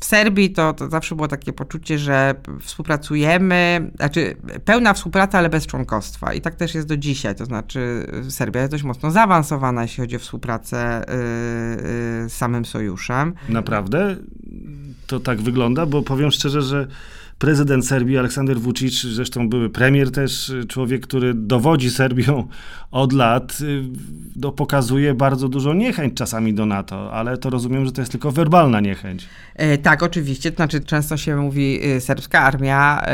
w 0.00 0.04
Serbii 0.04 0.50
to, 0.50 0.72
to 0.72 0.88
zawsze 0.88 1.14
było 1.14 1.28
takie 1.28 1.52
poczucie, 1.52 1.98
że 1.98 2.34
współpracujemy, 2.60 3.90
znaczy 3.96 4.36
pełna 4.64 4.94
współpraca, 4.94 5.38
ale 5.38 5.48
bez 5.48 5.66
członkostwa. 5.66 6.34
I 6.34 6.40
tak 6.40 6.54
też 6.54 6.74
jest 6.74 6.88
do 6.88 6.96
dzisiaj. 6.96 7.34
To 7.34 7.44
znaczy 7.44 8.06
Serbia 8.28 8.60
jest 8.60 8.72
dość 8.72 8.84
mocno 8.84 9.10
zaawansowana, 9.10 9.82
jeśli 9.82 10.00
chodzi 10.00 10.16
o 10.16 10.18
współpracę 10.18 11.04
yy, 11.08 11.14
yy, 12.22 12.28
z 12.28 12.32
samym 12.32 12.64
sojuszem. 12.64 13.34
Naprawdę? 13.48 14.16
To 15.06 15.20
tak 15.20 15.40
wygląda? 15.40 15.86
Bo 15.86 16.02
powiem 16.02 16.30
szczerze, 16.30 16.62
że 16.62 16.86
prezydent 17.40 17.86
Serbii 17.86 18.18
Aleksander 18.18 18.60
Vucic, 18.60 19.02
zresztą 19.02 19.48
były 19.48 19.70
premier 19.70 20.10
też, 20.10 20.52
człowiek, 20.68 21.02
który 21.02 21.34
dowodzi 21.34 21.90
Serbią 21.90 22.48
od 22.90 23.12
lat, 23.12 23.58
no, 24.36 24.52
pokazuje 24.52 25.14
bardzo 25.14 25.48
dużo 25.48 25.74
niechęć 25.74 26.14
czasami 26.14 26.54
do 26.54 26.66
NATO, 26.66 27.12
ale 27.12 27.38
to 27.38 27.50
rozumiem, 27.50 27.86
że 27.86 27.92
to 27.92 28.00
jest 28.00 28.12
tylko 28.12 28.32
werbalna 28.32 28.80
niechęć. 28.80 29.28
E, 29.54 29.78
tak, 29.78 30.02
oczywiście. 30.02 30.50
Znaczy, 30.50 30.80
często 30.80 31.16
się 31.16 31.36
mówi, 31.36 31.86
y, 31.86 32.00
serbska 32.00 32.40
armia 32.40 33.04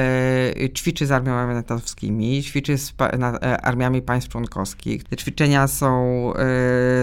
ćwiczy 0.75 1.07
z 1.07 1.11
armiami 1.11 1.55
natowskimi, 1.55 2.43
ćwiczy 2.43 2.79
z 2.79 2.95
e, 3.01 3.61
armiami 3.61 4.03
państw 4.03 4.31
członkowskich. 4.31 5.05
Te 5.05 5.17
ćwiczenia 5.17 5.69
są, 5.69 6.33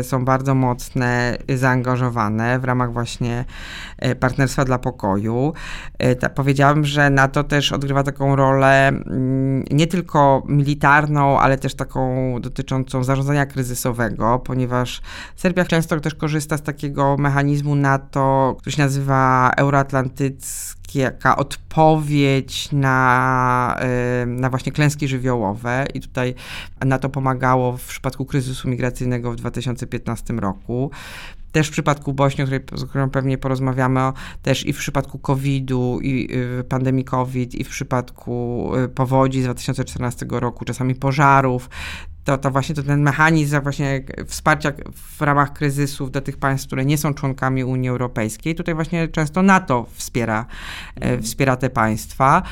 są 0.01 0.25
bardzo 0.25 0.55
mocne, 0.55 1.37
zaangażowane 1.55 2.59
w 2.59 2.63
ramach 2.63 2.93
właśnie 2.93 3.45
e, 3.97 4.15
partnerstwa 4.15 4.65
dla 4.65 4.79
pokoju. 4.79 5.53
Powiedziałabym, 6.35 6.85
że 6.85 7.12
NATO 7.13 7.43
też 7.43 7.71
odgrywa 7.71 8.03
taką 8.03 8.35
rolę 8.35 8.87
mm, 8.87 9.63
nie 9.71 9.87
tylko 9.87 10.43
militarną, 10.47 11.39
ale 11.39 11.57
też 11.57 11.75
taką 11.75 12.35
dotyczącą 12.41 13.03
zarządzania 13.03 13.45
kryzysowego, 13.45 14.39
ponieważ 14.39 15.01
Serbia 15.35 15.65
często 15.65 15.99
też 15.99 16.15
korzysta 16.15 16.57
z 16.57 16.61
takiego 16.61 17.17
mechanizmu 17.17 17.75
NATO, 17.75 18.55
który 18.59 18.75
się 18.75 18.81
nazywa 18.81 19.51
euroatlantycki 19.57 20.99
jaka 20.99 21.35
odpowiedź 21.35 22.71
na, 22.71 23.77
na 24.27 24.49
właśnie 24.49 24.71
klęski 24.71 25.07
żywiołowe 25.07 25.85
i 25.93 26.01
tutaj 26.01 26.35
NATO 26.85 27.09
pomagało 27.09 27.77
w 27.77 27.87
przypadku 27.87 28.25
kryzysu 28.25 28.69
migracyjnego 28.69 29.31
w 29.31 29.35
2015 29.35 30.33
roku. 30.33 30.91
Też 31.53 31.67
w 31.67 31.71
przypadku 31.71 32.13
Bośni, 32.13 32.43
o 32.43 32.47
której, 32.47 32.65
o 32.83 32.87
którą 32.87 33.09
pewnie 33.09 33.37
porozmawiamy, 33.37 33.99
też 34.41 34.65
i 34.65 34.73
w 34.73 34.77
przypadku 34.77 35.19
COVID-u, 35.19 35.99
i 36.01 36.29
y, 36.59 36.63
pandemii 36.63 37.03
COVID, 37.03 37.55
i 37.55 37.63
w 37.63 37.69
przypadku 37.69 38.71
y, 38.85 38.89
powodzi 38.89 39.41
z 39.41 39.43
2014 39.43 40.25
roku, 40.29 40.65
czasami 40.65 40.95
pożarów, 40.95 41.69
to, 42.23 42.37
to 42.37 42.51
właśnie 42.51 42.75
to 42.75 42.83
ten 42.83 43.01
mechanizm 43.01 43.61
właśnie 43.61 44.03
wsparcia 44.27 44.71
w 44.93 45.21
ramach 45.21 45.53
kryzysów 45.53 46.11
dla 46.11 46.21
tych 46.21 46.37
państw, 46.37 46.67
które 46.67 46.85
nie 46.85 46.97
są 46.97 47.13
członkami 47.13 47.63
Unii 47.63 47.89
Europejskiej. 47.89 48.55
Tutaj 48.55 48.75
właśnie 48.75 49.07
często 49.07 49.41
NATO 49.41 49.85
wspiera, 49.93 50.45
mm. 50.95 51.23
wspiera 51.23 51.55
te 51.55 51.69
państwa. 51.69 52.43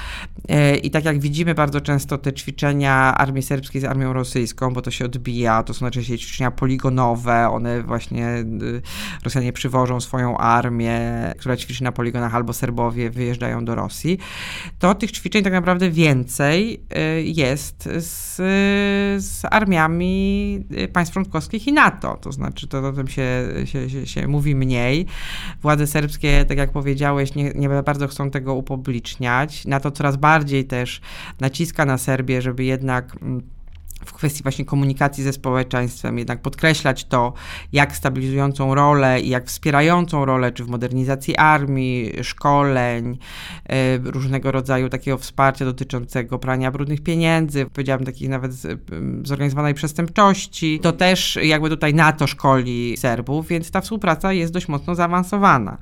E, 0.50 0.78
I 0.78 0.92
tak 0.92 1.06
jak 1.06 1.20
widzimy 1.20 1.56
bardzo 1.56 1.82
często 1.82 2.18
te 2.18 2.34
ćwiczenia 2.34 2.94
armii 3.18 3.44
serbskiej 3.44 3.82
z 3.82 3.86
armią 3.86 4.14
rosyjską, 4.14 4.74
bo 4.74 4.82
to 4.82 4.92
się 4.92 5.06
odbija, 5.06 5.64
to 5.64 5.74
są 5.74 5.86
najczęściej 5.86 6.18
ćwiczenia 6.18 6.52
poligonowe, 6.52 7.50
one 7.50 7.82
właśnie, 7.84 8.28
y, 8.38 8.82
Rosjanie 9.24 9.54
przywożą 9.54 10.00
swoją 10.00 10.38
armię, 10.38 11.02
która 11.38 11.58
ćwiczy 11.58 11.84
na 11.84 11.92
poligonach, 11.92 12.36
albo 12.36 12.54
Serbowie 12.54 13.10
wyjeżdżają 13.10 13.66
do 13.66 13.76
Rosji, 13.76 14.18
to 14.80 14.96
tych 14.96 15.12
ćwiczeń 15.12 15.44
tak 15.44 15.54
naprawdę 15.54 15.90
więcej 15.90 16.84
jest 17.24 17.90
z, 18.00 18.36
z 19.24 19.46
armii 19.52 19.61
armiami 19.62 20.64
y, 20.72 20.88
państw 20.88 21.14
członkowskich 21.14 21.68
i 21.68 21.74
NATO. 21.74 22.18
To 22.22 22.32
znaczy, 22.32 22.68
to 22.68 22.88
o 22.88 22.94
tym 22.94 23.08
się, 23.08 23.48
się, 23.66 23.90
się, 23.90 24.08
się 24.08 24.28
mówi 24.28 24.56
mniej. 24.56 25.06
Władze 25.62 25.88
serbskie, 25.88 26.46
tak 26.46 26.58
jak 26.58 26.72
powiedziałeś, 26.72 27.36
nie, 27.36 27.52
nie 27.56 27.70
bardzo 27.70 28.08
chcą 28.08 28.32
tego 28.32 28.54
upubliczniać. 28.54 29.66
NATO 29.66 29.92
coraz 29.92 30.18
bardziej 30.18 30.66
też 30.66 31.02
naciska 31.40 31.86
na 31.86 31.98
Serbię, 31.98 32.42
żeby 32.42 32.64
jednak 32.64 33.16
mm, 33.22 33.42
w 34.06 34.14
kwestii 34.14 34.44
właśnie 34.44 34.66
komunikacji 34.66 35.24
ze 35.24 35.34
społeczeństwem, 35.34 36.18
jednak 36.18 36.42
podkreślać 36.42 37.06
to, 37.06 37.34
jak 37.74 37.96
stabilizującą 37.96 38.76
rolę 38.76 39.22
i 39.22 39.30
jak 39.30 39.48
wspierającą 39.48 40.26
rolę, 40.26 40.52
czy 40.52 40.64
w 40.64 40.68
modernizacji 40.68 41.38
armii, 41.38 42.14
szkoleń, 42.24 43.18
e, 43.66 43.98
różnego 43.98 44.52
rodzaju 44.52 44.90
takiego 44.90 45.18
wsparcia 45.18 45.66
dotyczącego 45.66 46.40
prania 46.40 46.72
brudnych 46.72 47.04
pieniędzy, 47.04 47.66
powiedziałabym 47.66 48.06
takich 48.06 48.30
nawet 48.30 48.52
zorganizowanej 49.24 49.74
przestępczości, 49.74 50.80
to 50.80 50.92
też 50.92 51.40
jakby 51.44 51.70
tutaj 51.70 51.94
NATO 51.94 52.28
szkoli 52.28 52.98
Serbów, 52.98 53.48
więc 53.48 53.72
ta 53.72 53.82
współpraca 53.82 54.34
jest 54.34 54.54
dość 54.54 54.68
mocno 54.68 54.96
zaawansowana. 54.96 55.78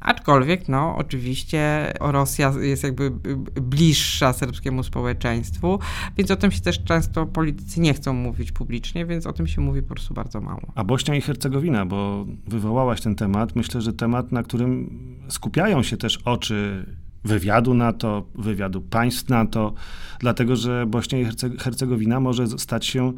Aczkolwiek, 0.00 0.68
no, 0.68 0.96
oczywiście 0.96 1.92
Rosja 2.00 2.52
jest 2.60 2.82
jakby 2.82 3.10
bliższa 3.54 4.32
serbskiemu 4.32 4.82
społeczeństwu, 4.82 5.78
więc 6.16 6.30
o 6.30 6.36
tym 6.36 6.50
się 6.50 6.60
też 6.60 6.84
często 6.84 7.26
politycy 7.26 7.80
nie 7.80 7.94
chcą 7.94 8.12
mówić 8.12 8.52
publicznie, 8.52 9.06
więc 9.06 9.26
o 9.26 9.32
tym 9.32 9.46
się 9.46 9.60
mówi 9.60 9.82
po 9.82 9.94
prostu 9.94 10.14
bardzo 10.14 10.40
mało. 10.40 10.62
A 10.74 10.84
Bośnia 10.84 11.14
i 11.14 11.20
Hercegowina, 11.20 11.86
bo 11.86 12.26
wywołałaś 12.46 13.00
ten 13.00 13.14
temat, 13.14 13.56
myślę, 13.56 13.80
że 13.80 13.92
temat, 13.92 14.32
na 14.32 14.42
którym 14.42 14.98
skupiają 15.28 15.82
się 15.82 15.96
też 15.96 16.16
oczy 16.16 16.86
wywiadu 17.24 17.74
NATO, 17.74 18.26
wywiadu 18.34 18.80
państw 18.80 19.28
NATO, 19.28 19.74
dlatego 20.18 20.56
że 20.56 20.86
Bośnia 20.86 21.18
i 21.18 21.24
Hercegowina 21.58 22.20
może 22.20 22.46
stać 22.46 22.86
się 22.86 23.12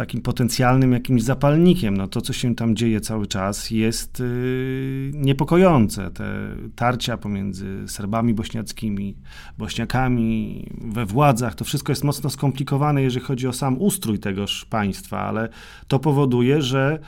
takim 0.00 0.22
potencjalnym 0.22 0.92
jakimś 0.92 1.22
zapalnikiem. 1.22 1.96
No 1.96 2.08
to, 2.08 2.20
co 2.20 2.32
się 2.32 2.54
tam 2.54 2.76
dzieje 2.76 3.00
cały 3.00 3.26
czas, 3.26 3.70
jest 3.70 4.20
yy, 4.20 5.10
niepokojące. 5.14 6.10
Te 6.10 6.56
tarcia 6.76 7.16
pomiędzy 7.16 7.88
Serbami 7.88 8.34
bośniackimi, 8.34 9.16
Bośniakami 9.58 10.66
we 10.80 11.06
władzach, 11.06 11.54
to 11.54 11.64
wszystko 11.64 11.92
jest 11.92 12.04
mocno 12.04 12.30
skomplikowane, 12.30 13.02
jeżeli 13.02 13.24
chodzi 13.24 13.48
o 13.48 13.52
sam 13.52 13.82
ustrój 13.82 14.18
tegoż 14.18 14.64
państwa, 14.64 15.20
ale 15.20 15.48
to 15.88 15.98
powoduje, 15.98 16.62
że 16.62 16.98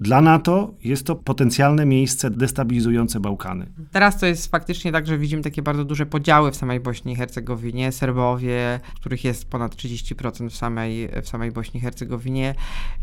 dla 0.00 0.20
NATO 0.20 0.74
jest 0.84 1.06
to 1.06 1.16
potencjalne 1.16 1.86
miejsce 1.86 2.30
destabilizujące 2.30 3.20
Bałkany. 3.20 3.66
Teraz 3.92 4.20
to 4.20 4.26
jest 4.26 4.50
faktycznie 4.50 4.92
tak, 4.92 5.06
że 5.06 5.18
widzimy 5.18 5.42
takie 5.42 5.62
bardzo 5.62 5.84
duże 5.84 6.06
podziały 6.06 6.52
w 6.52 6.56
samej 6.56 6.80
Bośni 6.80 7.12
i 7.12 7.16
Hercegowinie. 7.16 7.92
Serbowie, 7.92 8.80
których 8.96 9.24
jest 9.24 9.50
ponad 9.50 9.74
30% 9.74 10.50
w 10.50 10.56
samej, 10.56 11.08
w 11.22 11.28
samej 11.28 11.52
Bośni 11.52 11.78
i 11.78 11.82
Hercegowinie, 11.82 12.54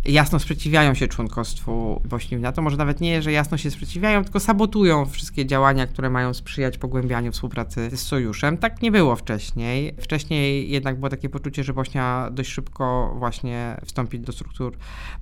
jasno 0.05 0.39
sprzeciwiają 0.39 0.93
się 0.93 1.07
członkostwu 1.07 2.01
Bośni 2.09 2.37
w 2.37 2.41
NATO. 2.41 2.61
Może 2.61 2.77
nawet 2.77 3.01
nie, 3.01 3.21
że 3.21 3.31
jasno 3.31 3.57
się 3.57 3.71
sprzeciwiają, 3.71 4.23
tylko 4.23 4.39
sabotują 4.39 5.05
wszystkie 5.05 5.45
działania, 5.45 5.87
które 5.87 6.09
mają 6.09 6.33
sprzyjać 6.33 6.77
pogłębianiu 6.77 7.31
współpracy 7.31 7.89
z 7.93 7.99
sojuszem. 7.99 8.57
Tak 8.57 8.81
nie 8.81 8.91
było 8.91 9.15
wcześniej. 9.15 9.95
Wcześniej 9.99 10.69
jednak 10.69 10.99
było 10.99 11.09
takie 11.09 11.29
poczucie, 11.29 11.63
że 11.63 11.73
Bośnia 11.73 12.29
dość 12.31 12.51
szybko 12.51 13.15
właśnie 13.19 13.77
wstąpi 13.85 14.19
do 14.19 14.31
struktur 14.31 14.77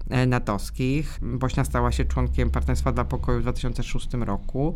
e, 0.09 0.25
natowskich. 0.25 1.19
Bośnia 1.21 1.62
Stała 1.65 1.91
się 1.91 2.05
członkiem 2.05 2.49
Partnerstwa 2.51 2.91
dla 2.91 3.05
Pokoju 3.05 3.39
w 3.39 3.41
2006 3.41 4.07
roku, 4.13 4.73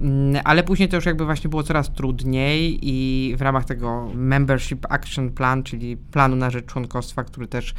mm, 0.00 0.42
ale 0.44 0.62
później 0.62 0.88
to 0.88 0.96
już 0.96 1.06
jakby 1.06 1.24
właśnie 1.24 1.50
było 1.50 1.62
coraz 1.62 1.92
trudniej 1.92 2.78
i 2.82 3.34
w 3.36 3.42
ramach 3.42 3.64
tego 3.64 4.10
Membership 4.14 4.86
Action 4.88 5.30
Plan, 5.30 5.62
czyli 5.62 5.96
planu 5.96 6.36
na 6.36 6.50
rzecz 6.50 6.66
członkostwa, 6.66 7.24
który 7.24 7.46
też 7.46 7.74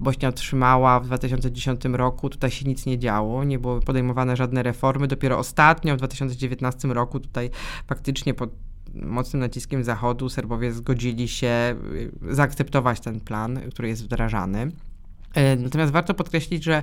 Bośnia 0.00 0.28
otrzymała 0.28 1.00
w 1.00 1.06
2010 1.06 1.84
roku, 1.84 2.30
tutaj 2.30 2.50
się 2.50 2.64
nic 2.64 2.86
nie 2.86 2.98
działo, 2.98 3.44
nie 3.44 3.58
były 3.58 3.80
podejmowane 3.80 4.36
żadne 4.36 4.62
reformy. 4.62 5.08
Dopiero 5.08 5.38
ostatnio 5.38 5.94
w 5.94 5.98
2019 5.98 6.88
roku 6.88 7.20
tutaj 7.20 7.50
faktycznie 7.86 8.34
pod 8.34 8.50
mocnym 8.94 9.40
naciskiem 9.40 9.84
Zachodu 9.84 10.28
Serbowie 10.28 10.72
zgodzili 10.72 11.28
się 11.28 11.76
y, 11.94 12.34
zaakceptować 12.34 13.00
ten 13.00 13.20
plan, 13.20 13.60
który 13.70 13.88
jest 13.88 14.04
wdrażany. 14.04 14.70
E, 15.34 15.56
natomiast 15.56 15.92
warto 15.92 16.14
podkreślić, 16.14 16.64
że 16.64 16.82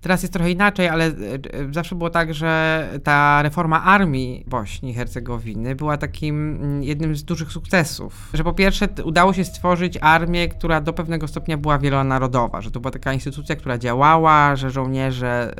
Teraz 0.00 0.22
jest 0.22 0.32
trochę 0.32 0.50
inaczej, 0.50 0.88
ale 0.88 1.04
e, 1.04 1.10
e, 1.10 1.72
zawsze 1.72 1.94
było 1.94 2.10
tak, 2.10 2.34
że 2.34 2.88
ta 3.04 3.42
reforma 3.42 3.84
armii 3.84 4.44
Bośni 4.46 4.90
i 4.90 4.94
Hercegowiny 4.94 5.74
była 5.74 5.96
takim 5.96 6.56
mm, 6.56 6.82
jednym 6.82 7.16
z 7.16 7.24
dużych 7.24 7.52
sukcesów. 7.52 8.30
Że 8.34 8.44
po 8.44 8.52
pierwsze 8.52 8.88
udało 9.04 9.32
się 9.32 9.44
stworzyć 9.44 9.98
armię, 10.00 10.48
która 10.48 10.80
do 10.80 10.92
pewnego 10.92 11.28
stopnia 11.28 11.56
była 11.56 11.78
wielonarodowa, 11.78 12.60
że 12.60 12.70
to 12.70 12.80
była 12.80 12.90
taka 12.90 13.12
instytucja, 13.12 13.56
która 13.56 13.78
działała, 13.78 14.56
że 14.56 14.70
żołnierze, 14.70 15.54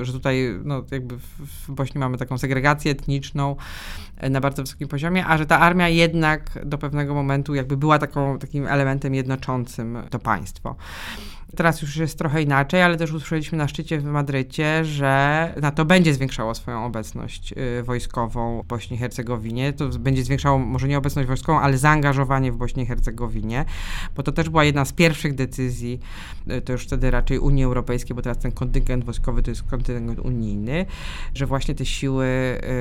e, 0.00 0.04
że 0.04 0.12
tutaj 0.12 0.58
no, 0.64 0.84
jakby 0.90 1.18
w 1.18 1.70
Bośni 1.72 1.98
mamy 1.98 2.18
taką 2.18 2.38
segregację 2.38 2.92
etniczną 2.92 3.56
na 4.30 4.40
bardzo 4.40 4.62
wysokim 4.62 4.88
poziomie, 4.88 5.26
a 5.26 5.38
że 5.38 5.46
ta 5.46 5.58
armia 5.58 5.88
jednak 5.88 6.58
do 6.64 6.78
pewnego 6.78 7.14
momentu 7.14 7.54
jakby 7.54 7.76
była 7.76 7.98
taką, 7.98 8.38
takim 8.38 8.66
elementem 8.66 9.14
jednoczącym 9.14 9.98
to 10.10 10.18
państwo. 10.18 10.76
Teraz 11.56 11.82
już 11.82 11.96
jest 11.96 12.18
trochę 12.18 12.42
inaczej, 12.42 12.82
ale 12.82 12.96
też 12.96 13.12
usłyszeliśmy 13.12 13.58
na 13.58 13.66
szczycie 13.70 13.98
w 13.98 14.04
Madrycie, 14.04 14.84
że 14.84 15.54
NATO 15.60 15.84
będzie 15.84 16.14
zwiększało 16.14 16.54
swoją 16.54 16.84
obecność 16.84 17.52
y, 17.52 17.82
wojskową 17.82 18.62
w 18.62 18.66
Bośni 18.66 18.96
i 18.96 18.98
Hercegowinie. 19.00 19.72
To 19.72 19.88
będzie 19.88 20.24
zwiększało 20.24 20.58
może 20.58 20.88
nie 20.88 20.98
obecność 20.98 21.28
wojskową, 21.28 21.60
ale 21.60 21.78
zaangażowanie 21.78 22.52
w 22.52 22.56
Bośni 22.56 22.82
i 22.82 22.86
Hercegowinie, 22.86 23.64
bo 24.16 24.22
to 24.22 24.32
też 24.32 24.48
była 24.48 24.64
jedna 24.64 24.84
z 24.84 24.92
pierwszych 24.92 25.34
decyzji, 25.34 26.00
y, 26.50 26.60
to 26.60 26.72
już 26.72 26.84
wtedy 26.84 27.10
raczej 27.10 27.38
Unii 27.38 27.64
Europejskiej, 27.64 28.16
bo 28.16 28.22
teraz 28.22 28.38
ten 28.38 28.52
kontyngent 28.52 29.04
wojskowy 29.04 29.42
to 29.42 29.50
jest 29.50 29.62
kontyngent 29.62 30.18
unijny, 30.18 30.86
że 31.34 31.46
właśnie 31.46 31.74
te 31.74 31.86
siły, 31.86 32.26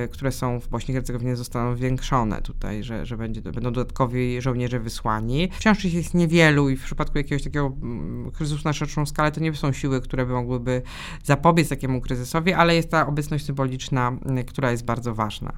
y, 0.05 0.07
które 0.07 0.31
są 0.31 0.59
w 0.59 0.67
Bośni 0.67 0.91
i 0.91 0.95
Hercegowinie 0.95 1.35
zostaną 1.35 1.75
zwiększone 1.75 2.41
tutaj, 2.41 2.83
że, 2.83 3.05
że 3.05 3.17
będzie, 3.17 3.41
będą 3.41 3.73
dodatkowi 3.73 4.41
żołnierze 4.41 4.79
wysłani. 4.79 5.49
Wciąż 5.51 5.85
jest 5.85 6.13
niewielu 6.13 6.69
i 6.69 6.75
w 6.75 6.83
przypadku 6.83 7.17
jakiegoś 7.17 7.43
takiego 7.43 7.73
mm, 7.81 8.31
kryzysu 8.31 8.61
na 8.65 8.73
szerszą 8.73 9.05
skalę 9.05 9.31
to 9.31 9.41
nie 9.41 9.55
są 9.55 9.71
siły, 9.71 10.01
które 10.01 10.25
by 10.25 10.33
mogłyby 10.33 10.78
zapobiec 11.23 11.69
takiemu 11.69 12.01
kryzysowi, 12.01 12.53
ale 12.53 12.75
jest 12.75 12.91
ta 12.91 13.07
obecność 13.07 13.45
symboliczna, 13.45 14.11
która 14.47 14.71
jest 14.71 14.85
bardzo 14.85 15.15
ważna. 15.15 15.53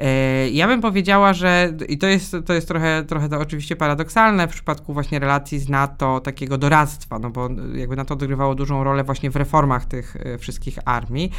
E, 0.00 0.50
ja 0.50 0.66
bym 0.66 0.80
powiedziała, 0.80 1.32
że 1.32 1.72
i 1.88 1.98
to 1.98 2.06
jest, 2.06 2.36
to 2.46 2.52
jest 2.52 2.68
trochę, 2.68 3.04
trochę 3.04 3.28
to 3.28 3.38
oczywiście 3.38 3.76
paradoksalne 3.76 4.48
w 4.48 4.50
przypadku 4.50 4.92
właśnie 4.92 5.18
relacji 5.18 5.58
z 5.58 5.68
NATO, 5.68 6.20
takiego 6.20 6.58
doradztwa, 6.58 7.18
no 7.18 7.30
bo 7.30 7.48
jakby 7.74 7.96
NATO 7.96 8.14
odgrywało 8.14 8.54
dużą 8.54 8.84
rolę 8.84 9.04
właśnie 9.04 9.30
w 9.30 9.36
reformach 9.36 9.84
tych 9.84 10.16
e, 10.16 10.38
wszystkich 10.38 10.78
armii, 10.84 11.30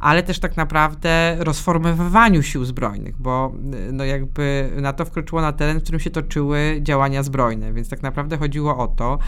ale 0.00 0.22
też 0.22 0.38
tak 0.38 0.56
naprawdę 0.56 1.36
rozformowywaniu 1.38 2.42
sił 2.42 2.64
zbrojnych, 2.64 3.16
bo 3.18 3.52
no 3.92 4.04
jakby 4.04 4.70
NATO 4.76 5.04
wkroczyło 5.04 5.42
na 5.42 5.52
teren, 5.52 5.80
w 5.80 5.82
którym 5.82 6.00
się 6.00 6.10
toczyły 6.10 6.78
działania 6.82 7.22
zbrojne, 7.22 7.72
więc 7.72 7.88
tak 7.88 8.02
naprawdę 8.02 8.36
chodziło 8.38 8.76
o 8.76 8.88
to, 8.88 9.18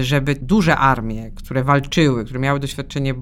żeby 0.00 0.34
duże 0.34 0.76
armie, 0.76 1.30
które 1.30 1.64
walczyły, 1.64 2.24
które 2.24 2.40
miały 2.40 2.60
doświadczenie 2.60 3.14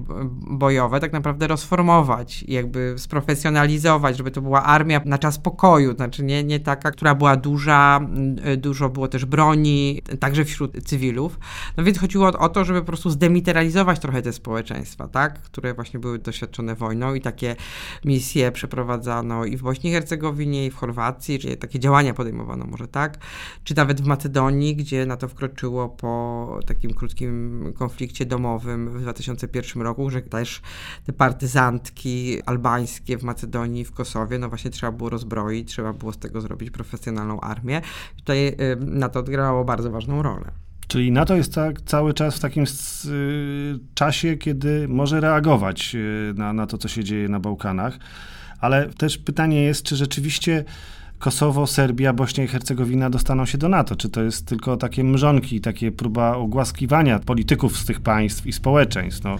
bojowe, 0.47 0.99
tak 0.99 1.13
naprawdę 1.13 1.47
rozformować, 1.47 2.43
jakby 2.47 2.95
sprofesjonalizować, 2.97 4.17
żeby 4.17 4.31
to 4.31 4.41
była 4.41 4.63
armia 4.63 5.01
na 5.05 5.17
czas 5.17 5.39
pokoju, 5.39 5.95
znaczy 5.95 6.23
nie, 6.23 6.43
nie 6.43 6.59
taka, 6.59 6.91
która 6.91 7.15
była 7.15 7.35
duża, 7.35 7.99
e, 8.43 8.57
dużo 8.57 8.89
było 8.89 9.07
też 9.07 9.25
broni, 9.25 10.01
także 10.19 10.45
wśród 10.45 10.83
cywilów. 10.83 11.39
No 11.77 11.83
więc 11.83 11.99
chodziło 11.99 12.27
o, 12.27 12.49
to, 12.49 12.65
żeby 12.65 12.79
po 12.79 12.85
prostu 12.85 13.09
zdemilitaryzować 13.09 13.99
trochę 13.99 14.21
te 14.21 14.33
społeczeństwa, 14.33 15.07
tak, 15.07 15.41
które 15.41 15.73
właśnie 15.73 15.99
były 15.99 16.19
doświadczone 16.19 16.75
wojną 16.75 17.13
i 17.13 17.21
takie 17.21 17.55
misje 18.05 18.51
przeprowadzano 18.51 19.45
i 19.45 19.57
w 19.57 19.61
Bośni 19.61 19.89
i 19.89 19.93
Hercegowinie, 19.93 20.65
i 20.65 20.71
w 20.71 20.75
Chorwacji, 20.75 21.39
czyli 21.39 21.57
takie 21.57 21.79
działania 21.79 22.13
podejmowano 22.13 22.65
może 22.65 22.87
tak, 22.87 23.17
czy 23.63 23.75
nawet 23.75 24.01
w 24.01 24.05
Macedonii, 24.05 24.75
gdzie 24.75 25.05
na 25.05 25.17
to 25.17 25.27
wkroczyło 25.27 25.89
po 25.89 26.54
takim 26.61 26.93
krótkim 26.93 27.63
konflikcie 27.75 28.25
domowym 28.25 28.89
w 28.89 29.01
2001 29.01 29.81
roku, 29.81 30.09
że 30.09 30.21
też 30.21 30.61
te 31.05 31.13
partyzantki 31.13 32.41
albańskie 32.45 33.17
w 33.17 33.23
Macedonii, 33.23 33.85
w 33.85 33.91
Kosowie, 33.91 34.39
no 34.39 34.49
właśnie 34.49 34.71
trzeba 34.71 34.91
było 34.91 35.09
rozbroić, 35.09 35.69
trzeba 35.69 35.93
było 35.93 36.13
z 36.13 36.17
tego 36.17 36.41
zrobić 36.41 36.71
profesjonalną 36.71 37.41
armię. 37.41 37.81
Tutaj 38.15 38.47
y, 38.47 38.55
na 38.79 39.09
to 39.09 39.19
odgrało 39.19 39.65
bardzo 39.65 39.91
ważną 39.91 40.21
rolę. 40.21 40.51
Czyli 40.87 41.11
NATO 41.11 41.35
jest 41.35 41.53
tak 41.53 41.81
cały 41.81 42.13
czas 42.13 42.35
w 42.35 42.39
takim 42.39 42.63
y, 42.63 42.67
czasie, 43.93 44.37
kiedy 44.37 44.87
może 44.87 45.21
reagować 45.21 45.95
y, 45.95 46.33
na, 46.35 46.53
na 46.53 46.67
to, 46.67 46.77
co 46.77 46.87
się 46.87 47.03
dzieje 47.03 47.29
na 47.29 47.39
Bałkanach. 47.39 47.97
Ale 48.59 48.89
też 48.89 49.17
pytanie 49.17 49.63
jest, 49.63 49.83
czy 49.83 49.95
rzeczywiście 49.95 50.65
Kosowo, 51.19 51.67
Serbia, 51.67 52.13
Bośnia 52.13 52.43
i 52.43 52.47
Hercegowina 52.47 53.09
dostaną 53.09 53.45
się 53.45 53.57
do 53.57 53.69
NATO? 53.69 53.95
Czy 53.95 54.09
to 54.09 54.23
jest 54.23 54.45
tylko 54.45 54.77
takie 54.77 55.03
mrzonki, 55.03 55.61
takie 55.61 55.91
próba 55.91 56.35
ogłaskiwania 56.35 57.19
polityków 57.19 57.77
z 57.77 57.85
tych 57.85 58.01
państw 58.01 58.47
i 58.47 58.53
społeczeństw? 58.53 59.23
No, 59.23 59.37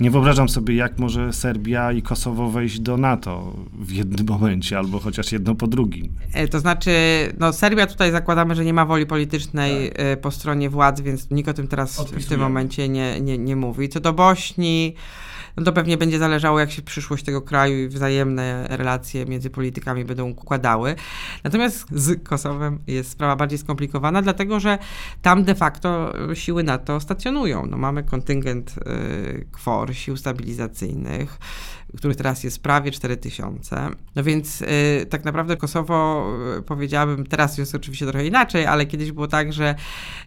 nie 0.00 0.10
wyobrażam 0.10 0.48
sobie, 0.48 0.74
jak 0.74 0.98
może 0.98 1.32
Serbia 1.32 1.92
i 1.92 2.02
Kosowo 2.02 2.50
wejść 2.50 2.80
do 2.80 2.96
NATO 2.96 3.54
w 3.72 3.92
jednym 3.92 4.26
momencie, 4.26 4.78
albo 4.78 4.98
chociaż 4.98 5.32
jedno 5.32 5.54
po 5.54 5.66
drugim. 5.66 6.12
E, 6.32 6.48
to 6.48 6.60
znaczy, 6.60 6.92
no 7.38 7.52
Serbia 7.52 7.86
tutaj 7.86 8.12
zakładamy, 8.12 8.54
że 8.54 8.64
nie 8.64 8.74
ma 8.74 8.86
woli 8.86 9.06
politycznej 9.06 9.90
tak. 9.90 10.00
E, 10.00 10.16
po 10.16 10.30
stronie 10.30 10.70
władz, 10.70 11.00
więc 11.00 11.30
nikt 11.30 11.48
o 11.48 11.54
tym 11.54 11.68
teraz 11.68 12.00
w 12.00 12.26
tym 12.26 12.40
momencie 12.40 12.88
nie, 12.88 13.20
nie, 13.20 13.38
nie 13.38 13.56
mówi. 13.56 13.88
Co 13.88 14.00
do 14.00 14.12
Bośni, 14.12 14.94
no 15.56 15.64
to 15.64 15.72
pewnie 15.72 15.96
będzie 15.96 16.18
zależało, 16.18 16.60
jak 16.60 16.70
się 16.70 16.82
przyszłość 16.82 17.24
tego 17.24 17.42
kraju 17.42 17.84
i 17.84 17.88
wzajemne 17.88 18.66
relacje 18.70 19.26
między 19.26 19.50
politykami 19.50 20.04
będą 20.04 20.30
układały. 20.30 20.94
Natomiast 21.44 21.86
z 21.90 22.24
Kosowem 22.24 22.78
jest 22.86 23.10
sprawa 23.10 23.36
bardziej 23.36 23.58
skomplikowana, 23.58 24.22
dlatego 24.22 24.60
że 24.60 24.78
tam 25.22 25.44
de 25.44 25.54
facto 25.54 26.12
siły 26.34 26.62
NATO 26.62 27.00
stacjonują. 27.00 27.66
No, 27.66 27.76
mamy 27.76 28.02
kontyngent 28.02 28.74
y, 28.78 29.46
KFOR, 29.52 29.89
sił 29.94 30.16
stabilizacyjnych, 30.16 31.38
których 31.96 32.16
teraz 32.16 32.44
jest 32.44 32.62
prawie 32.62 32.90
4000. 32.90 33.88
No 34.16 34.22
więc 34.22 34.62
y, 34.62 34.66
tak 35.10 35.24
naprawdę 35.24 35.56
Kosowo, 35.56 36.26
y, 36.58 36.62
powiedziałabym, 36.62 37.26
teraz 37.26 37.58
jest 37.58 37.74
oczywiście 37.74 38.06
trochę 38.06 38.26
inaczej, 38.26 38.66
ale 38.66 38.86
kiedyś 38.86 39.12
było 39.12 39.28
tak, 39.28 39.52
że 39.52 39.74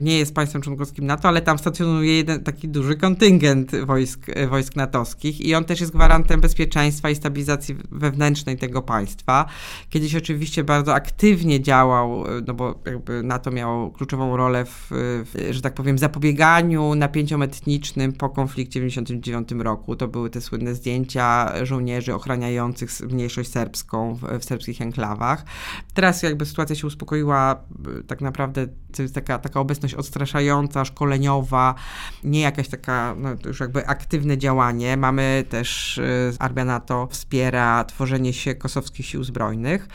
nie 0.01 0.17
jest 0.17 0.35
państwem 0.35 0.61
członkowskim 0.61 1.05
NATO, 1.05 1.27
ale 1.27 1.41
tam 1.41 1.59
stacjonuje 1.59 2.17
jeden 2.17 2.43
taki 2.43 2.67
duży 2.67 2.95
kontyngent 2.95 3.71
wojsk, 3.85 4.29
y, 4.29 4.47
wojsk 4.47 4.75
natowskich 4.75 5.41
i 5.41 5.55
on 5.55 5.65
też 5.65 5.81
jest 5.81 5.91
gwarantem 5.91 6.41
bezpieczeństwa 6.41 7.09
i 7.09 7.15
stabilizacji 7.15 7.75
wewnętrznej 7.91 8.57
tego 8.57 8.81
państwa. 8.81 9.45
Kiedyś 9.89 10.15
oczywiście 10.15 10.63
bardzo 10.63 10.93
aktywnie 10.93 11.61
działał, 11.61 12.27
y, 12.37 12.43
no 12.47 12.53
bo 12.53 12.79
jakby 12.85 13.23
NATO 13.23 13.51
miało 13.51 13.91
kluczową 13.91 14.37
rolę 14.37 14.65
w, 14.65 14.87
w 14.91 15.53
że 15.53 15.61
tak 15.61 15.73
powiem, 15.73 15.97
zapobieganiu 15.97 16.95
napięciom 16.95 17.41
etnicznym 17.41 18.13
po 18.13 18.29
konflikcie 18.29 18.79
w 18.79 18.83
1999 18.83 19.63
roku. 19.63 19.95
To 19.95 20.07
były 20.07 20.29
te 20.29 20.41
słynne 20.41 20.75
zdjęcia 20.75 21.52
żołnierzy 21.63 22.13
ochraniających 22.13 22.89
mniejszość 23.01 23.51
serbską 23.51 24.15
w, 24.15 24.39
w 24.39 24.45
serbskich 24.45 24.81
enklawach. 24.81 25.45
Teraz 25.93 26.23
jakby 26.23 26.45
sytuacja 26.45 26.75
się 26.75 26.87
uspokoiła, 26.87 27.63
tak 28.07 28.21
naprawdę 28.21 28.67
to 28.95 29.01
jest 29.01 29.15
taka, 29.15 29.39
taka 29.39 29.59
obecność 29.59 29.95
odstraszająca, 29.95 30.85
szkoleniowa, 30.85 31.75
nie 32.23 32.41
jakaś 32.41 32.67
taka 32.67 33.15
no, 33.17 33.29
już 33.45 33.59
jakby 33.59 33.87
aktywne 33.87 34.37
działanie. 34.37 34.97
Mamy 34.97 35.43
też 35.49 35.97
y, 35.97 36.33
Armia 36.39 36.65
NATO 36.65 37.07
wspiera 37.11 37.83
tworzenie 37.83 38.33
się 38.33 38.55
kosowskich 38.55 39.05
sił 39.05 39.23
zbrojnych 39.23 39.87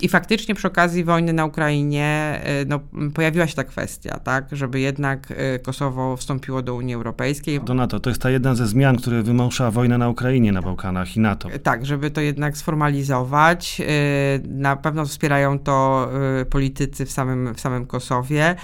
i 0.00 0.08
faktycznie 0.08 0.54
przy 0.54 0.68
okazji 0.68 1.04
wojny 1.04 1.32
na 1.32 1.44
Ukrainie 1.44 2.40
y, 2.62 2.66
no, 2.66 2.80
pojawiła 3.14 3.46
się 3.46 3.54
ta 3.54 3.64
kwestia, 3.64 4.18
tak, 4.18 4.48
żeby 4.52 4.80
jednak 4.80 5.32
Kosowo 5.62 6.16
wstąpiło 6.16 6.62
do 6.62 6.74
Unii 6.74 6.94
Europejskiej. 6.94 7.60
Do 7.60 7.74
NATO. 7.74 8.00
To 8.00 8.10
jest 8.10 8.22
ta 8.22 8.30
jedna 8.30 8.54
ze 8.54 8.66
zmian, 8.66 8.96
które 8.96 9.22
wymusza 9.22 9.70
wojna 9.70 9.98
na 9.98 10.08
Ukrainie 10.08 10.52
na 10.52 10.62
Bałkanach. 10.62 10.95
NATO. 11.16 11.48
Tak, 11.62 11.86
żeby 11.86 12.10
to 12.10 12.20
jednak 12.20 12.56
sformalizować. 12.56 13.80
Y, 13.80 14.48
na 14.48 14.76
pewno 14.76 15.06
wspierają 15.06 15.58
to 15.58 16.08
y, 16.40 16.44
politycy 16.44 17.06
w 17.06 17.10
samym, 17.10 17.54
w 17.54 17.60
samym 17.60 17.86
Kosowie. 17.86 18.56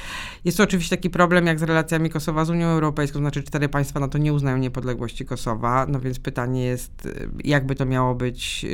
Jest 0.45 0.57
to 0.57 0.65
oczywiście 0.65 0.97
taki 0.97 1.11
problem 1.11 1.47
jak 1.47 1.59
z 1.59 1.63
relacjami 1.63 2.11
Kosowa 2.11 2.45
z 2.45 2.51
Unią 2.51 2.67
Europejską, 2.67 3.19
znaczy 3.19 3.43
cztery 3.43 3.69
państwa 3.69 4.01
na 4.01 4.09
to 4.09 4.19
nie 4.19 4.33
uznają 4.33 4.57
niepodległości 4.57 5.25
Kosowa, 5.25 5.87
no 5.89 6.01
więc 6.01 6.19
pytanie 6.19 6.65
jest, 6.65 7.09
jakby 7.45 7.75
to 7.75 7.87
miało 7.87 8.15
być, 8.15 8.67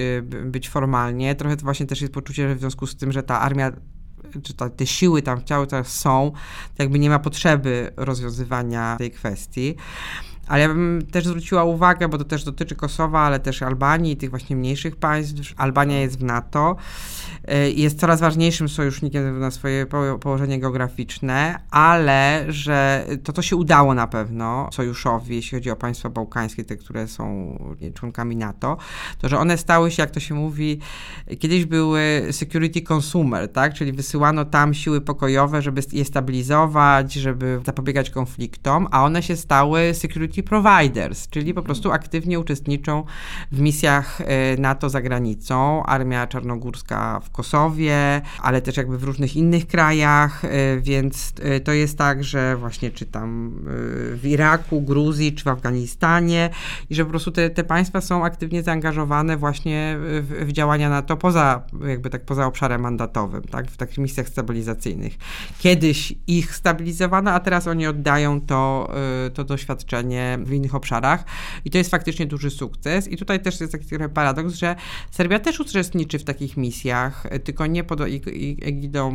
być 0.44 0.68
formalnie. 0.68 1.35
Trochę 1.35 1.57
to 1.57 1.64
właśnie 1.64 1.87
też 1.87 2.01
jest 2.01 2.12
poczucie, 2.12 2.49
że 2.49 2.55
w 2.55 2.59
związku 2.59 2.87
z 2.87 2.97
tym, 2.97 3.12
że 3.12 3.23
ta 3.23 3.40
armia 3.40 3.73
czy 4.42 4.55
ta, 4.55 4.71
te 4.71 4.87
siły 4.87 5.23
tam 5.23 5.44
cały 5.44 5.66
czas 5.66 5.88
są, 5.88 6.33
to 6.77 6.83
jakby 6.83 6.99
nie 6.99 7.11
ma 7.11 7.18
potrzeby 7.18 7.92
rozwiązywania 7.97 8.97
tej 8.97 9.11
kwestii. 9.11 9.77
Ale 10.48 10.62
ja 10.62 10.68
bym 10.68 11.06
też 11.12 11.26
zwróciła 11.26 11.64
uwagę, 11.64 12.08
bo 12.08 12.18
to 12.18 12.24
też 12.24 12.44
dotyczy 12.44 12.76
Kosowa, 12.76 13.20
ale 13.20 13.40
też 13.40 13.62
Albanii 13.62 14.12
i 14.12 14.16
tych 14.16 14.30
właśnie 14.30 14.56
mniejszych 14.56 14.96
państw. 14.96 15.54
Albania 15.56 16.00
jest 16.00 16.18
w 16.18 16.22
NATO 16.22 16.76
i 17.74 17.82
jest 17.82 18.00
coraz 18.00 18.20
ważniejszym 18.20 18.68
sojusznikiem 18.68 19.40
na 19.40 19.50
swoje 19.50 19.87
położenie 20.20 20.61
geograficzne, 20.61 21.61
ale 21.70 22.44
że 22.48 23.06
to, 23.24 23.32
to 23.32 23.42
się 23.42 23.56
udało 23.56 23.94
na 23.94 24.06
pewno 24.06 24.68
sojuszowi, 24.72 25.37
jeśli 25.37 25.58
chodzi 25.58 25.70
o 25.70 25.76
państwa 25.76 26.11
bałkańskie, 26.11 26.64
te, 26.64 26.76
które 26.76 27.08
są 27.08 27.58
członkami 27.94 28.37
NATO, 28.37 28.76
to 29.18 29.28
że 29.28 29.38
one 29.38 29.58
stały 29.58 29.90
się, 29.90 30.02
jak 30.02 30.11
to 30.11 30.20
się 30.20 30.34
mówi, 30.34 30.78
kiedyś 31.38 31.64
były 31.64 32.28
security 32.30 32.82
consumer, 32.94 33.52
tak? 33.52 33.74
czyli 33.74 33.92
wysyłano 33.92 34.44
tam 34.44 34.74
siły 34.74 35.00
pokojowe, 35.00 35.62
żeby 35.62 35.82
je 35.92 36.04
stabilizować, 36.04 37.12
żeby 37.12 37.61
zapobiegać 37.66 38.11
konfliktom, 38.11 38.88
a 38.90 39.04
one 39.04 39.22
się 39.22 39.37
stały 39.37 39.94
security 39.94 40.38
providers, 40.42 41.29
czyli 41.29 41.55
po 41.55 41.62
prostu 41.62 41.92
aktywnie 41.92 42.40
uczestniczą 42.40 43.05
w 43.53 43.61
misjach 43.61 44.20
e, 44.20 44.57
NATO 44.57 44.90
za 44.90 45.03
granicą. 45.03 45.83
Armia 45.83 46.27
Czarnogórska 46.27 47.20
w 47.20 47.31
Kosowie, 47.31 48.20
ale 48.42 48.62
też 48.62 48.77
jakby 48.77 48.98
w 48.98 49.05
różnych 49.05 49.37
innych 49.37 49.66
krajach, 49.66 50.44
y, 50.44 50.48
więc 50.81 51.33
y, 51.57 51.61
to 51.61 51.72
jest 51.72 51.98
tak, 51.98 52.24
że 52.24 52.57
właśnie 52.57 52.90
czy 52.90 53.07
tam 53.07 53.55
w 54.14 54.20
Iraku, 54.24 54.81
Gruzji, 54.83 55.33
czy 55.33 55.44
w 55.44 55.48
Afganistanie 55.48 56.51
i 56.90 56.94
że 56.94 57.05
po 57.05 57.11
prostu 57.11 57.31
te, 57.31 57.51
te 57.51 57.64
państwa 57.64 58.01
są 58.01 58.24
aktywnie 58.24 58.62
zaangażowane 58.62 59.37
właśnie 59.37 59.96
w, 59.98 60.46
w 60.46 60.53
działania 60.53 60.88
NATO 60.88 61.16
poza, 61.16 61.62
jakby 61.87 62.11
tak 62.11 62.24
poza 62.24 62.46
obszarem 62.46 62.81
mandatowym, 62.81 63.42
tak, 63.42 63.70
w 63.70 63.77
takich 63.77 63.98
misjach 63.98 64.29
stabilizacyjnych. 64.29 65.14
Kiedyś 65.59 66.14
ich 66.27 66.55
stabilizowano, 66.55 67.31
a 67.31 67.40
teraz 67.40 67.66
oni 67.66 67.87
oddają 67.87 68.40
to, 68.40 68.92
to 69.35 69.44
doświadczenie 69.44 70.28
w 70.45 70.53
innych 70.53 70.75
obszarach. 70.75 71.25
I 71.64 71.71
to 71.71 71.79
jest 71.79 71.91
faktycznie 71.91 72.27
duży 72.27 72.51
sukces. 72.51 73.09
I 73.09 73.17
tutaj 73.17 73.43
też 73.43 73.61
jest 73.61 73.73
taki 73.73 73.87
trochę 73.87 74.09
paradoks, 74.09 74.55
że 74.55 74.77
Serbia 75.11 75.38
też 75.38 75.61
uczestniczy 75.61 76.19
w 76.19 76.25
takich 76.25 76.57
misjach, 76.57 77.27
tylko 77.45 77.67
nie 77.67 77.85
pod 77.85 78.01
egidą 78.62 79.12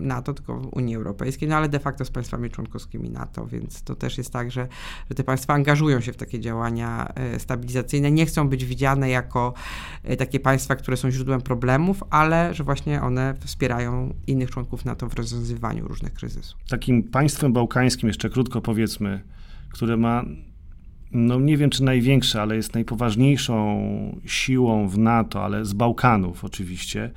NATO, 0.00 0.34
tylko 0.34 0.54
Unii 0.72 0.96
Europejskiej, 0.96 1.48
no 1.48 1.56
ale 1.56 1.68
de 1.68 1.78
facto 1.78 2.04
z 2.04 2.10
państwami 2.10 2.50
członkowskimi 2.50 3.10
NATO, 3.10 3.46
więc 3.46 3.82
to 3.82 3.94
też 3.94 4.18
jest 4.18 4.32
tak, 4.32 4.50
że, 4.50 4.68
że 5.10 5.14
te 5.14 5.24
państwa 5.24 5.54
angażują 5.54 6.00
się 6.00 6.12
w 6.12 6.16
takie 6.16 6.40
działania 6.40 7.08
e, 7.14 7.38
stabilizacyjne, 7.38 8.10
nie 8.10 8.26
chcą 8.26 8.48
być 8.48 8.64
widziane 8.64 9.10
jako 9.10 9.54
e, 10.02 10.16
takie 10.16 10.40
państwa, 10.40 10.76
które 10.76 10.96
są 10.96 11.10
źródłem 11.10 11.40
problemów, 11.40 12.02
ale 12.10 12.54
że 12.54 12.64
właśnie 12.64 13.02
one 13.02 13.34
wspierają 13.40 14.14
innych 14.26 14.50
członków 14.50 14.84
NATO 14.84 15.08
w 15.08 15.14
rozwiązywaniu 15.14 15.88
różnych 15.88 16.14
kryzysów. 16.14 16.60
Takim 16.68 17.02
państwem 17.02 17.52
bałkańskim, 17.52 18.08
jeszcze 18.08 18.30
krótko 18.30 18.60
powiedzmy, 18.60 19.20
które 19.70 19.96
ma 19.96 20.24
no 21.12 21.40
nie 21.40 21.56
wiem 21.56 21.70
czy 21.70 21.84
największa, 21.84 22.42
ale 22.42 22.56
jest 22.56 22.74
najpoważniejszą 22.74 24.20
siłą 24.26 24.88
w 24.88 24.98
NATO, 24.98 25.44
ale 25.44 25.64
z 25.64 25.72
Bałkanów 25.72 26.44
oczywiście. 26.44 27.10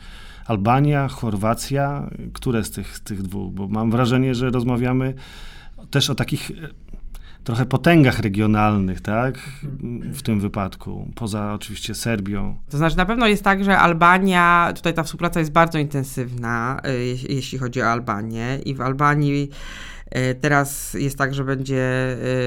Albania, 0.46 1.08
Chorwacja, 1.08 2.10
które 2.34 2.64
z 2.64 2.72
tych, 2.72 3.00
tych 3.00 3.22
dwóch? 3.22 3.54
Bo 3.54 3.68
mam 3.68 3.92
wrażenie, 3.92 4.36
że 4.36 4.50
rozmawiamy 4.50 5.14
też 5.90 6.10
o 6.10 6.16
takich 6.16 6.52
e, 6.52 6.54
trochę 7.44 7.66
potęgach 7.66 8.20
regionalnych, 8.20 9.02
tak? 9.02 9.40
W 10.14 10.22
tym 10.22 10.40
wypadku, 10.40 11.12
poza 11.16 11.54
oczywiście 11.54 11.96
Serbią. 11.96 12.56
To 12.70 12.78
znaczy, 12.78 12.98
na 12.98 13.06
pewno 13.06 13.28
jest 13.28 13.44
tak, 13.44 13.64
że 13.64 13.78
Albania, 13.78 14.74
tutaj 14.76 14.94
ta 14.94 15.04
współpraca 15.04 15.40
jest 15.40 15.52
bardzo 15.52 15.80
intensywna, 15.80 16.82
e, 16.84 16.96
jeśli 17.30 17.58
chodzi 17.58 17.82
o 17.82 17.86
Albanię, 17.86 18.60
i 18.66 18.76
w 18.76 18.82
Albanii 18.82 19.50
teraz 20.42 20.94
jest 20.94 21.18
tak, 21.18 21.34
że 21.34 21.44
będzie 21.44 21.84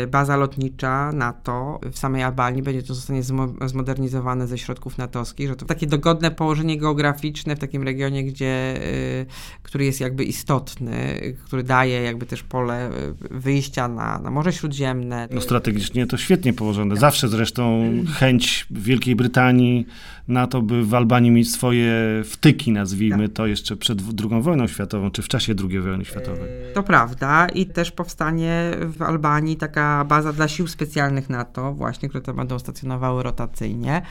e, 0.03 0.07
baza 0.07 0.37
lotnicza 0.37 1.12
NATO 1.12 1.81
w 1.92 1.98
samej 1.98 2.22
Albanii, 2.22 2.62
będzie 2.62 2.83
to 2.83 2.94
zostanie 2.94 3.22
zmodernizowane 3.66 4.46
ze 4.46 4.59
środków 4.59 4.98
natowskich, 4.98 5.48
że 5.48 5.57
to 5.57 5.66
takie 5.66 5.87
dogodne 5.87 6.31
położenie 6.31 6.79
geograficzne 6.79 7.57
w 7.57 7.59
takim 7.59 7.83
regionie, 7.83 8.25
gdzie, 8.25 8.46
e, 8.46 9.27
który 9.62 9.85
jest 9.85 10.01
jakby 10.01 10.25
istotny, 10.25 11.20
który 11.44 11.62
daje 11.62 12.03
jakby 12.03 12.27
też 12.27 12.42
pole 12.42 12.90
wyjścia 13.31 13.88
na, 13.88 14.18
na 14.18 14.31
Morze 14.31 14.53
Śródziemne. 14.53 15.29
No 15.31 15.40
strategicznie 15.40 16.07
to 16.07 16.16
świetnie 16.16 16.53
położone. 16.53 16.96
Zawsze 16.96 17.29
zresztą 17.29 17.92
chęć 18.18 18.66
Wielkiej 18.70 19.16
Brytanii 19.16 19.87
na 20.29 20.46
to, 20.46 20.62
by 20.62 20.85
w 20.85 20.94
Albanii 20.94 21.31
mieć 21.31 21.51
swoje 21.51 21.94
wtyki, 22.25 22.72
nazwijmy 22.72 23.29
tak. 23.29 23.37
to, 23.37 23.46
jeszcze 23.46 23.77
przed 23.77 23.98
II 24.01 24.42
wojną 24.42 24.66
światową, 24.66 25.11
czy 25.11 25.22
w 25.22 25.29
czasie 25.29 25.55
II 25.70 25.81
wojny 25.81 26.05
światowej. 26.05 26.48
To 26.75 26.83
prawda 26.83 27.46
i 27.55 27.67
też 27.67 27.91
powstanie 27.93 28.71
w 28.81 29.03
Albanii 29.03 29.57
taka 29.57 30.05
baza 30.05 30.33
dla 30.33 30.49
sił 30.49 30.67
specjalnych 30.67 31.31
NATO, 31.31 31.73
właśnie, 31.73 32.09
które 32.09 32.23
tam 32.23 32.37
będą 32.37 32.59
stacjonowały 32.59 33.23
rotacyjnie. 33.23 34.03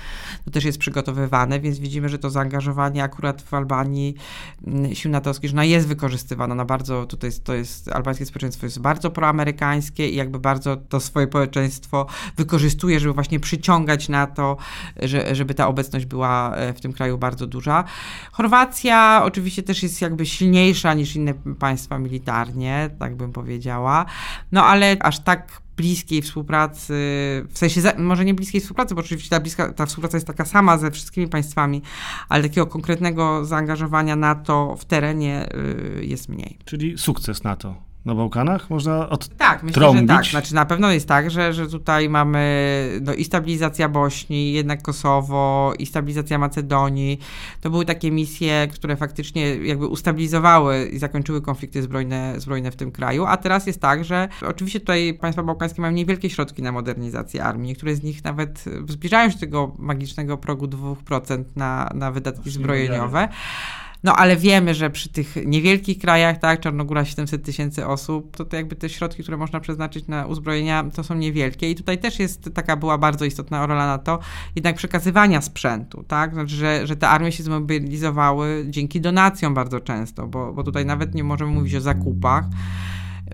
To 0.45 0.51
też 0.51 0.63
jest 0.63 0.77
przygotowywane, 0.77 1.60
więc 1.60 1.80
widzimy, 1.80 2.10
że 2.10 2.17
to 2.17 2.30
zaangażowanie 2.30 3.04
akurat 3.04 3.41
w 3.41 3.54
Albanii 3.54 4.15
mm, 4.67 4.95
sił 4.95 5.12
natowskich, 5.12 5.49
że 5.49 5.56
no 5.56 5.63
jest 5.63 5.88
wykorzystywane 5.88 6.56
na 6.56 6.65
bardzo, 6.65 7.06
tutaj 7.06 7.27
jest, 7.27 7.43
to 7.43 7.54
jest, 7.54 7.91
albańskie 7.91 8.25
społeczeństwo 8.25 8.65
jest 8.65 8.80
bardzo 8.80 9.12
proamerykańskie 9.12 10.10
i 10.10 10.15
jakby 10.15 10.39
bardzo 10.39 10.77
to 10.77 10.99
swoje 10.99 11.27
społeczeństwo 11.27 12.06
wykorzystuje, 12.38 12.99
żeby 12.99 13.13
właśnie 13.13 13.39
przyciągać 13.39 14.10
na 14.10 14.27
to, 14.27 14.58
że, 15.01 15.36
żeby 15.36 15.54
ta 15.54 15.67
obecność 15.67 16.06
była 16.06 16.56
e, 16.56 16.73
w 16.73 16.82
tym 16.82 16.93
kraju 16.93 17.17
bardzo 17.17 17.47
duża. 17.47 17.84
Chorwacja 18.32 19.21
oczywiście 19.23 19.63
też 19.63 19.84
jest 19.84 20.01
jakby 20.01 20.25
silniejsza 20.25 20.93
niż 20.93 21.15
inne 21.15 21.34
państwa 21.60 21.99
militarnie, 21.99 22.89
tak 22.99 23.15
bym 23.15 23.31
powiedziała. 23.32 24.06
No 24.52 24.65
ale 24.65 24.98
aż 25.00 25.20
tak 25.20 25.62
bliskiej 25.78 26.22
współpracy, 26.22 26.94
w 27.50 27.58
sensie 27.58 27.82
może 27.98 28.26
nie 28.26 28.34
bliskiej 28.34 28.62
współpracy, 28.62 28.96
bo 28.96 29.02
oczywiście 29.02 29.30
ta, 29.30 29.39
bliska, 29.39 29.74
ta 29.74 29.86
współpraca 29.86 30.17
jest 30.17 30.28
taka 30.28 30.46
sama 30.46 30.78
ze 30.78 30.91
wszystkimi 30.91 31.28
państwami, 31.28 31.82
ale 32.30 32.44
takiego 32.44 32.67
konkretnego 32.67 33.46
zaangażowania 33.46 34.15
NATO 34.15 34.76
w 34.80 34.86
terenie 34.86 35.50
y, 36.00 36.06
jest 36.06 36.30
mniej. 36.30 36.58
Czyli 36.65 36.98
sukces 36.98 37.44
NATO 37.44 37.90
na 38.05 38.15
Bałkanach? 38.15 38.69
Można 38.69 39.09
od 39.09 39.27
Tak, 39.27 39.63
myślę, 39.63 39.93
że 39.97 40.05
tak. 40.07 40.25
Znaczy 40.25 40.55
na 40.55 40.65
pewno 40.65 40.91
jest 40.91 41.07
tak, 41.07 41.31
że, 41.31 41.53
że 41.53 41.67
tutaj 41.67 42.09
mamy 42.09 42.41
no, 43.01 43.13
i 43.13 43.23
stabilizacja 43.23 43.89
Bośni, 43.89 44.53
jednak 44.53 44.81
Kosowo, 44.81 45.73
i 45.79 45.85
stabilizacja 45.85 46.37
Macedonii. 46.37 47.19
To 47.61 47.69
były 47.69 47.85
takie 47.85 48.11
misje, 48.11 48.67
które 48.73 48.95
faktycznie 48.95 49.55
jakby 49.55 49.87
ustabilizowały 49.87 50.85
i 50.85 50.97
zakończyły 50.97 51.41
konflikty 51.41 51.81
zbrojne, 51.81 52.39
zbrojne 52.39 52.71
w 52.71 52.75
tym 52.75 52.91
kraju, 52.91 53.25
a 53.25 53.37
teraz 53.37 53.67
jest 53.67 53.81
tak, 53.81 54.05
że 54.05 54.29
oczywiście 54.47 54.79
tutaj 54.79 55.13
państwa 55.13 55.43
bałkańskie 55.43 55.81
mają 55.81 55.93
niewielkie 55.93 56.29
środki 56.29 56.61
na 56.61 56.71
modernizację 56.71 57.43
armii. 57.43 57.67
Niektóre 57.67 57.95
z 57.95 58.03
nich 58.03 58.23
nawet 58.23 58.65
zbliżają 58.87 59.29
się 59.29 59.35
do 59.35 59.39
tego 59.39 59.75
magicznego 59.79 60.37
progu 60.37 60.65
2% 60.65 61.43
na, 61.55 61.89
na 61.95 62.11
wydatki 62.11 62.49
zbrojeniowe. 62.49 63.27
No 64.03 64.15
ale 64.15 64.37
wiemy, 64.37 64.73
że 64.73 64.89
przy 64.89 65.09
tych 65.09 65.35
niewielkich 65.45 65.99
krajach, 65.99 66.37
tak, 66.37 66.59
Czarnogóra 66.59 67.05
700 67.05 67.43
tysięcy 67.43 67.87
osób, 67.87 68.37
to, 68.37 68.45
to 68.45 68.55
jakby 68.55 68.75
te 68.75 68.89
środki, 68.89 69.23
które 69.23 69.37
można 69.37 69.59
przeznaczyć 69.59 70.07
na 70.07 70.25
uzbrojenia, 70.25 70.83
to 70.95 71.03
są 71.03 71.15
niewielkie 71.15 71.71
i 71.71 71.75
tutaj 71.75 71.97
też 71.97 72.19
jest 72.19 72.49
taka 72.53 72.75
była 72.75 72.97
bardzo 72.97 73.25
istotna 73.25 73.65
rola 73.67 73.87
na 73.87 73.97
to, 73.97 74.19
jednak 74.55 74.75
przekazywania 74.75 75.41
sprzętu, 75.41 76.03
tak, 76.07 76.33
znaczy, 76.33 76.55
że, 76.55 76.87
że 76.87 76.95
te 76.95 77.09
armie 77.09 77.31
się 77.31 77.43
zmobilizowały 77.43 78.65
dzięki 78.69 79.01
donacjom 79.01 79.53
bardzo 79.53 79.79
często, 79.79 80.27
bo, 80.27 80.53
bo 80.53 80.63
tutaj 80.63 80.85
nawet 80.85 81.15
nie 81.15 81.23
możemy 81.23 81.51
mówić 81.51 81.75
o 81.75 81.81
zakupach, 81.81 82.45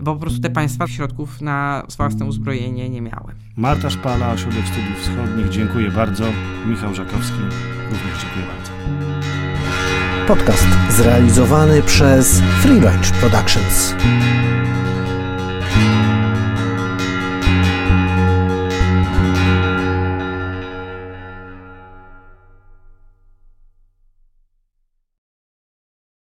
bo 0.02 0.14
po 0.14 0.20
prostu 0.20 0.40
te 0.40 0.50
państwa 0.50 0.86
środków 0.86 1.40
na 1.40 1.86
własne 1.96 2.26
uzbrojenie 2.26 2.90
nie 2.90 3.02
miały. 3.02 3.34
Marta 3.56 3.90
Szpala, 3.90 4.32
Ośrodek 4.32 4.64
Studiów 4.66 4.98
Wschodnich, 5.00 5.48
dziękuję 5.48 5.90
bardzo. 5.90 6.24
Michał 6.66 6.94
Żakowski, 6.94 7.40
również 7.90 8.22
dziękuję 8.22 8.46
bardzo. 8.46 9.47
Podcast 10.28 10.66
zrealizowany 10.90 11.82
przez 11.82 12.42
Freelance 12.62 13.12
Productions. 13.14 13.94